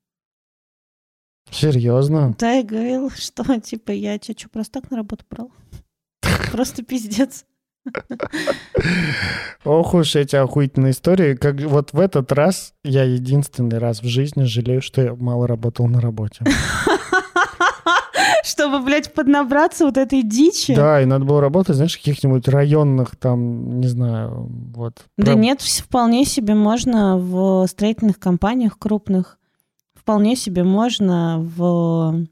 [1.50, 2.34] Серьезно?
[2.38, 5.50] Да, и говорил, что, типа, я тебя что, просто так на работу брал?
[6.52, 7.44] Просто пиздец.
[9.64, 11.34] Ох уж эти охуительные истории.
[11.34, 15.86] Как вот в этот раз я единственный раз в жизни жалею, что я мало работал
[15.86, 16.44] на работе.
[18.48, 20.74] Чтобы, блядь, поднабраться вот этой дичи.
[20.74, 25.04] Да, и надо было работать, знаешь, в каких-нибудь районных там, не знаю, вот.
[25.18, 29.38] Да Про- нет, вполне себе можно в строительных компаниях крупных.
[29.94, 32.24] Вполне себе можно в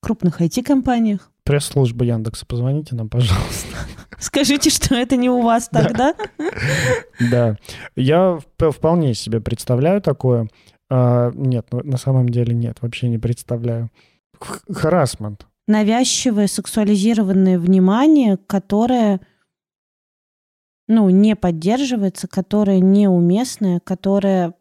[0.00, 1.30] крупных IT-компаниях.
[1.44, 3.68] Пресс-служба Яндекса, позвоните нам, пожалуйста.
[4.18, 6.14] Скажите, что это не у вас тогда?
[7.30, 7.56] Да.
[7.96, 10.48] Я вп- вполне себе представляю такое.
[10.90, 13.90] А, нет, на самом деле нет, вообще не представляю.
[14.44, 15.46] Харасмент.
[15.66, 19.20] Навязчивое сексуализированное внимание, которое
[20.86, 24.54] ну, не поддерживается, которое неуместное, которое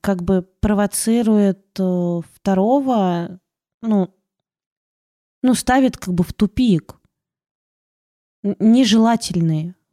[0.00, 3.38] как бы провоцирует э, второго,
[3.82, 4.14] ну,
[5.42, 6.96] ну, ставит как бы в тупик.
[8.42, 8.56] Н-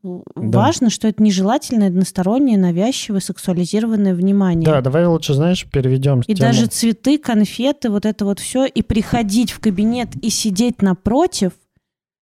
[0.04, 0.51] Нежелательные.
[0.51, 4.66] Важно, что это нежелательное, одностороннее, навязчивое, сексуализированное внимание.
[4.66, 6.39] Да, давай лучше, знаешь, переведем И тему.
[6.39, 11.54] даже цветы, конфеты, вот это вот все, и приходить в кабинет и сидеть напротив,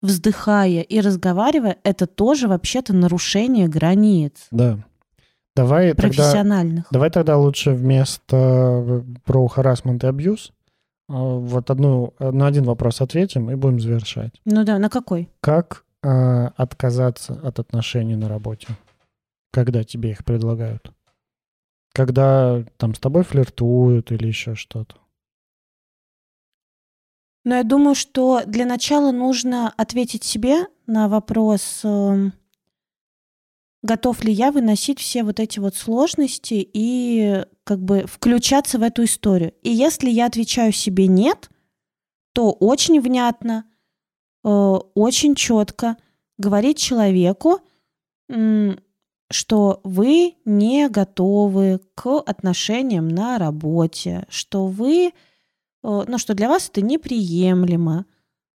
[0.02, 4.78] вздыхая и разговаривая, это тоже вообще-то нарушение границ Да.
[5.56, 6.86] Давай тогда, профессиональных.
[6.90, 10.52] давай тогда лучше вместо э, про харасмент и абьюз
[11.08, 14.40] э, вот одну, на один вопрос ответим и будем завершать.
[14.44, 15.28] Ну да, на какой?
[15.40, 18.68] Как э, отказаться от отношений на работе,
[19.52, 20.92] когда тебе их предлагают?
[21.92, 24.96] Когда там с тобой флиртуют или еще что-то?
[27.44, 32.34] Но я думаю, что для начала нужно ответить себе на вопрос, эм,
[33.82, 39.04] готов ли я выносить все вот эти вот сложности и как бы включаться в эту
[39.04, 39.54] историю.
[39.62, 41.48] И если я отвечаю себе нет,
[42.34, 43.69] то очень внятно, э,
[44.42, 45.96] очень четко
[46.38, 47.60] говорить человеку,
[49.30, 55.10] что вы не готовы к отношениям на работе, что вы, э,
[55.82, 58.06] ну, что для вас это неприемлемо,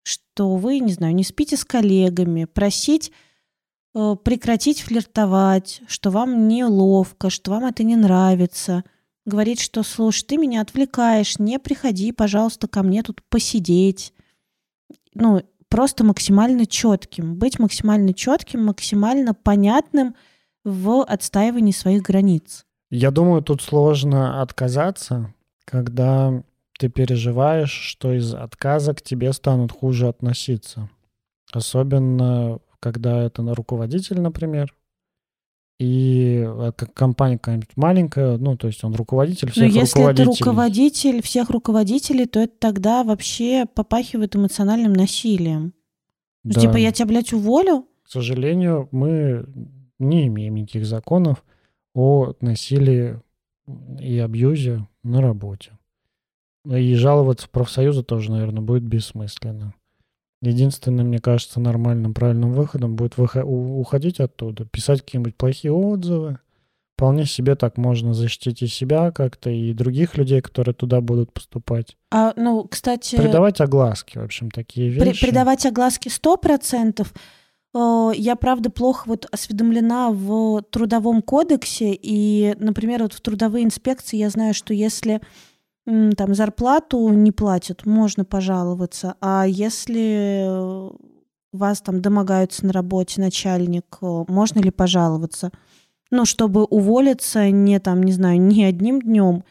[0.02, 3.12] что вы, не знаю, не спите с коллегами, просить
[3.94, 8.82] э, прекратить флиртовать, что вам неловко, что вам это не нравится,
[9.26, 14.14] говорить, что, слушай, ты меня отвлекаешь, не приходи, пожалуйста, ко мне тут посидеть.
[15.14, 15.42] Ну,
[15.72, 20.14] просто максимально четким, быть максимально четким, максимально понятным
[20.64, 22.66] в отстаивании своих границ.
[22.90, 25.32] Я думаю, тут сложно отказаться,
[25.64, 26.44] когда
[26.78, 30.90] ты переживаешь, что из отказа к тебе станут хуже относиться.
[31.52, 34.74] Особенно, когда это на руководитель, например,
[35.82, 40.38] и э, компания какая-нибудь маленькая, ну, то есть он руководитель Но всех если это руководителей.
[40.38, 45.74] руководитель всех руководителей, то это тогда вообще попахивает эмоциональным насилием.
[46.44, 46.60] Ну, Да.
[46.60, 47.88] Типа, я тебя, блядь, уволю?
[48.04, 49.44] К сожалению, мы
[49.98, 51.44] не имеем никаких законов
[51.94, 53.20] о насилии
[53.98, 55.72] и абьюзе на работе.
[56.64, 59.74] И жаловаться в профсоюзы тоже, наверное, будет бессмысленно.
[60.42, 66.38] Единственным, мне кажется, нормальным, правильным выходом будет уходить оттуда, писать какие-нибудь плохие отзывы.
[66.96, 71.96] Вполне себе так можно защитить и себя как-то, и других людей, которые туда будут поступать.
[72.10, 75.26] А, ну, кстати, Придавать огласки, в общем, такие при- вещи.
[75.26, 77.12] придавать огласки 100%.
[77.74, 84.18] Э, Я, правда, плохо вот осведомлена в трудовом кодексе, и, например, вот в трудовые инспекции
[84.18, 85.20] я знаю, что если
[85.84, 90.90] там зарплату не платят, можно пожаловаться, а если э,
[91.52, 95.50] вас там домогаются на работе начальник, э, можно ли пожаловаться?
[96.10, 99.44] Ну, чтобы уволиться не там, не знаю, не одним днем,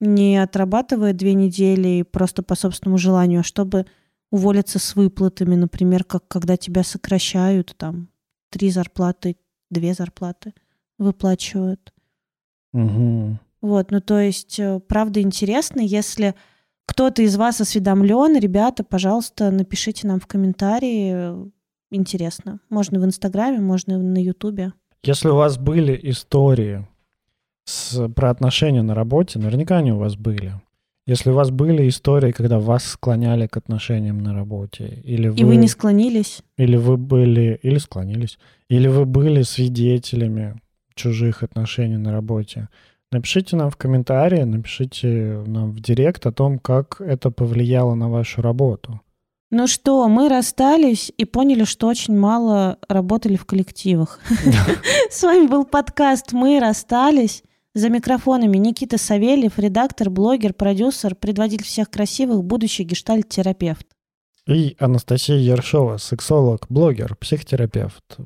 [0.00, 3.84] не отрабатывая две недели просто по собственному желанию, а чтобы
[4.30, 8.08] уволиться с выплатами, например, как когда тебя сокращают, там,
[8.50, 9.36] три зарплаты,
[9.70, 10.54] две зарплаты
[10.98, 11.92] выплачивают.
[12.72, 13.40] Мгм.
[13.60, 16.34] Вот, ну то есть, э, правда интересно, если
[16.86, 21.50] кто-то из вас осведомлен, ребята, пожалуйста, напишите нам в комментарии.
[21.90, 22.60] Интересно.
[22.70, 24.72] Можно в Инстаграме, можно на Ютубе.
[25.02, 26.86] Если у вас были истории
[27.64, 30.54] с, про отношения на работе, наверняка они у вас были.
[31.06, 35.44] Если у вас были истории, когда вас склоняли к отношениям на работе, или вы, И
[35.44, 36.42] вы не склонились?
[36.58, 38.38] или вы были, или склонились,
[38.68, 40.60] или вы были свидетелями
[40.94, 42.68] чужих отношений на работе,
[43.12, 48.42] напишите нам в комментарии, напишите нам в директ о том, как это повлияло на вашу
[48.42, 49.00] работу.
[49.50, 54.20] Ну что, мы расстались и поняли, что очень мало работали в коллективах.
[55.10, 57.42] С вами был подкаст «Мы расстались».
[57.74, 63.86] За микрофонами Никита Савельев, редактор, блогер, продюсер, предводитель всех красивых, будущий гештальт-терапевт.
[64.46, 68.16] И Анастасия Ершова, сексолог, блогер, психотерапевт.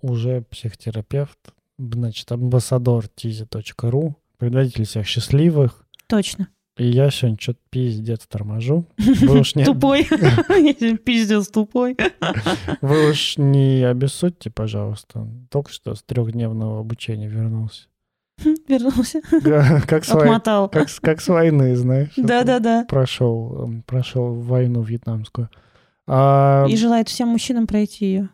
[0.00, 1.38] Уже психотерапевт,
[1.78, 5.86] значит, амбассадор tizi.ru, предатель всех счастливых.
[6.06, 6.48] Точно.
[6.76, 8.86] И я сегодня что-то пиздец торможу.
[8.98, 10.04] Вы уж не, Тупой.
[11.04, 11.96] Пиздец тупой.
[12.82, 15.26] вы уж не обессудьте, пожалуйста.
[15.50, 17.84] Только что с трехдневного обучения вернулся.
[18.68, 19.22] Вернулся.
[19.86, 20.68] Как с, Отмотал.
[20.68, 22.12] как, как с войны, знаешь.
[22.18, 22.84] Да-да-да.
[22.86, 25.48] Прошел, прошел войну вьетнамскую.
[26.06, 28.28] А, И желает всем мужчинам пройти ее.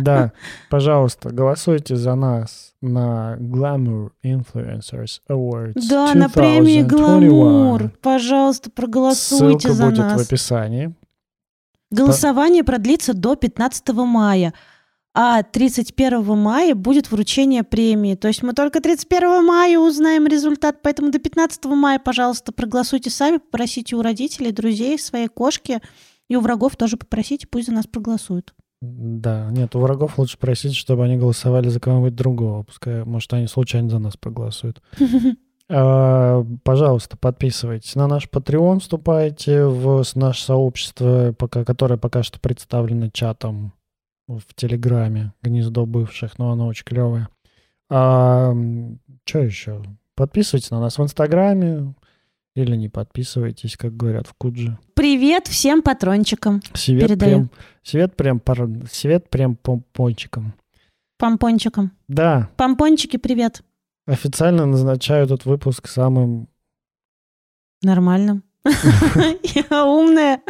[0.00, 0.32] Да,
[0.70, 7.28] пожалуйста, голосуйте за нас на Glamour Influencers Awards Да, на премии 2021.
[7.28, 7.90] Гламур.
[8.02, 10.26] Пожалуйста, проголосуйте Ссылка за будет в нас.
[10.26, 10.94] описании.
[11.90, 14.52] Голосование продлится до 15 мая.
[15.16, 18.16] А 31 мая будет вручение премии.
[18.16, 23.36] То есть мы только 31 мая узнаем результат, поэтому до 15 мая, пожалуйста, проголосуйте сами,
[23.36, 25.80] попросите у родителей, друзей, своей кошки
[26.28, 28.54] и у врагов тоже попросите, пусть за нас проголосуют.
[28.84, 32.62] Да, нет, у врагов лучше просить, чтобы они голосовали за кого-нибудь другого.
[32.64, 34.82] Пускай, может, они случайно за нас проголосуют.
[35.66, 43.08] А, Пожалуйста, подписывайтесь на наш Patreon, вступайте в наше сообщество, пока, которое пока что представлено
[43.08, 43.72] чатом
[44.28, 47.28] в Телеграме, гнездо бывших, но оно очень клевое.
[47.88, 48.54] А,
[49.24, 49.82] что еще?
[50.14, 51.94] Подписывайтесь на нас в Инстаграме
[52.54, 54.78] или не подписывайтесь, как говорят в Кудже.
[54.94, 57.36] Привет всем патрончикам, Свет Передаю.
[57.48, 57.50] прям,
[57.82, 60.54] свет прям, пар- свет прям помпончиком.
[61.18, 61.92] помпончикам.
[62.08, 63.62] Да, Помпончики, привет.
[64.06, 66.48] официально назначаю этот выпуск самым...
[67.82, 68.42] Нормально.
[69.43, 70.41] Я умная.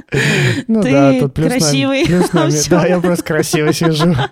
[0.67, 2.03] Ну Ты да, тут плюс красивый.
[2.03, 2.69] нами- плюс нами- Всё.
[2.71, 4.15] Да, я просто красиво сижу.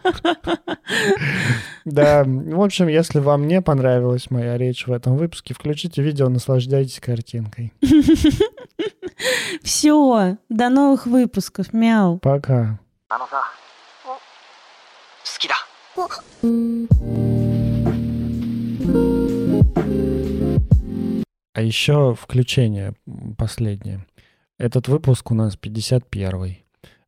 [1.86, 7.00] Да, в общем, если вам не понравилась моя речь в этом выпуске, включите видео, наслаждайтесь
[7.00, 7.72] картинкой.
[9.64, 11.72] Все, до новых выпусков.
[11.74, 12.20] Мяу.
[12.20, 12.80] Пока.
[13.10, 13.42] あのさ
[14.06, 14.20] 好
[15.40, 15.56] きだ
[21.55, 22.95] А еще включение
[23.37, 24.07] последнее.
[24.59, 26.65] Этот выпуск у нас 51-й.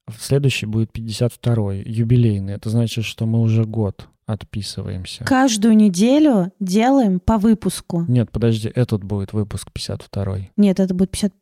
[0.07, 2.55] В Следующий будет 52-й, юбилейный.
[2.55, 5.25] Это значит, что мы уже год отписываемся.
[5.25, 8.05] Каждую неделю делаем по выпуску.
[8.09, 10.51] Нет, подожди, этот будет выпуск 52-й.
[10.57, 11.33] Нет, это будет 50...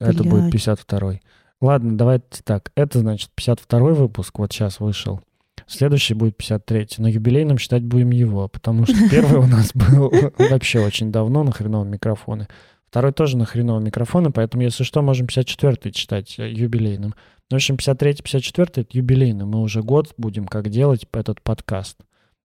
[0.00, 0.30] Это Блядь.
[0.30, 1.22] будет 52-й.
[1.60, 2.72] Ладно, давайте так.
[2.74, 5.20] Это значит 52-й выпуск, вот сейчас вышел.
[5.66, 7.02] Следующий будет 53-й.
[7.02, 11.52] На юбилейном считать будем его, потому что первый у нас был вообще очень давно на
[11.52, 12.48] хреновом микрофоне.
[12.88, 17.14] Второй тоже на хреновом микрофоне, поэтому, если что, можем 54-й читать э, юбилейным.
[17.50, 19.44] Ну, в общем, 53-й, 54-й— это юбилейный.
[19.44, 21.96] Мы уже год будем как делать этот подкаст.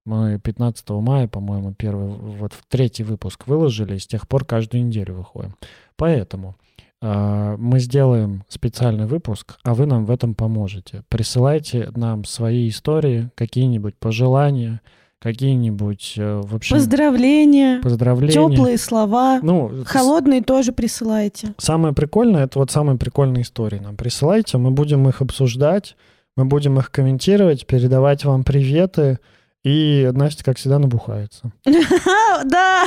[0.06, 4.86] Мы 15 мая, по-моему, первый, вот в третий выпуск выложили, и с тех пор каждую
[4.86, 5.56] неделю выходим.
[5.96, 6.56] Поэтому
[7.02, 11.04] мы сделаем специальный выпуск, а вы нам в этом поможете.
[11.10, 14.82] Присылайте нам свои истории, какие-нибудь пожелания,
[15.22, 18.34] какие-нибудь, э, в общем, Поздравления, поздравления.
[18.34, 19.40] теплые слова.
[19.42, 21.54] Ну, с- Холодные тоже присылайте.
[21.58, 25.96] Самое прикольное, это вот самые прикольные истории нам присылайте, мы будем их обсуждать,
[26.38, 29.20] мы будем их комментировать, передавать вам приветы,
[29.64, 31.52] и Настя, как всегда, набухается.
[32.46, 32.86] Да!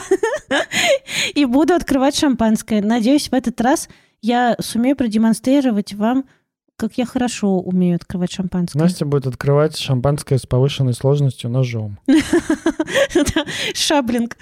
[1.35, 2.81] И буду открывать шампанское.
[2.81, 3.89] Надеюсь, в этот раз
[4.23, 6.25] я сумею продемонстрировать вам,
[6.77, 8.79] как я хорошо умею открывать шампанское.
[8.79, 11.99] Настя будет открывать шампанское с повышенной сложностью ножом.
[13.75, 14.39] Шаблинг.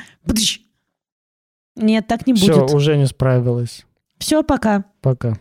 [1.76, 2.74] Нет, так не Все, будет.
[2.74, 3.84] уже не справилась.
[4.18, 4.84] Все, пока.
[5.00, 5.34] Пока.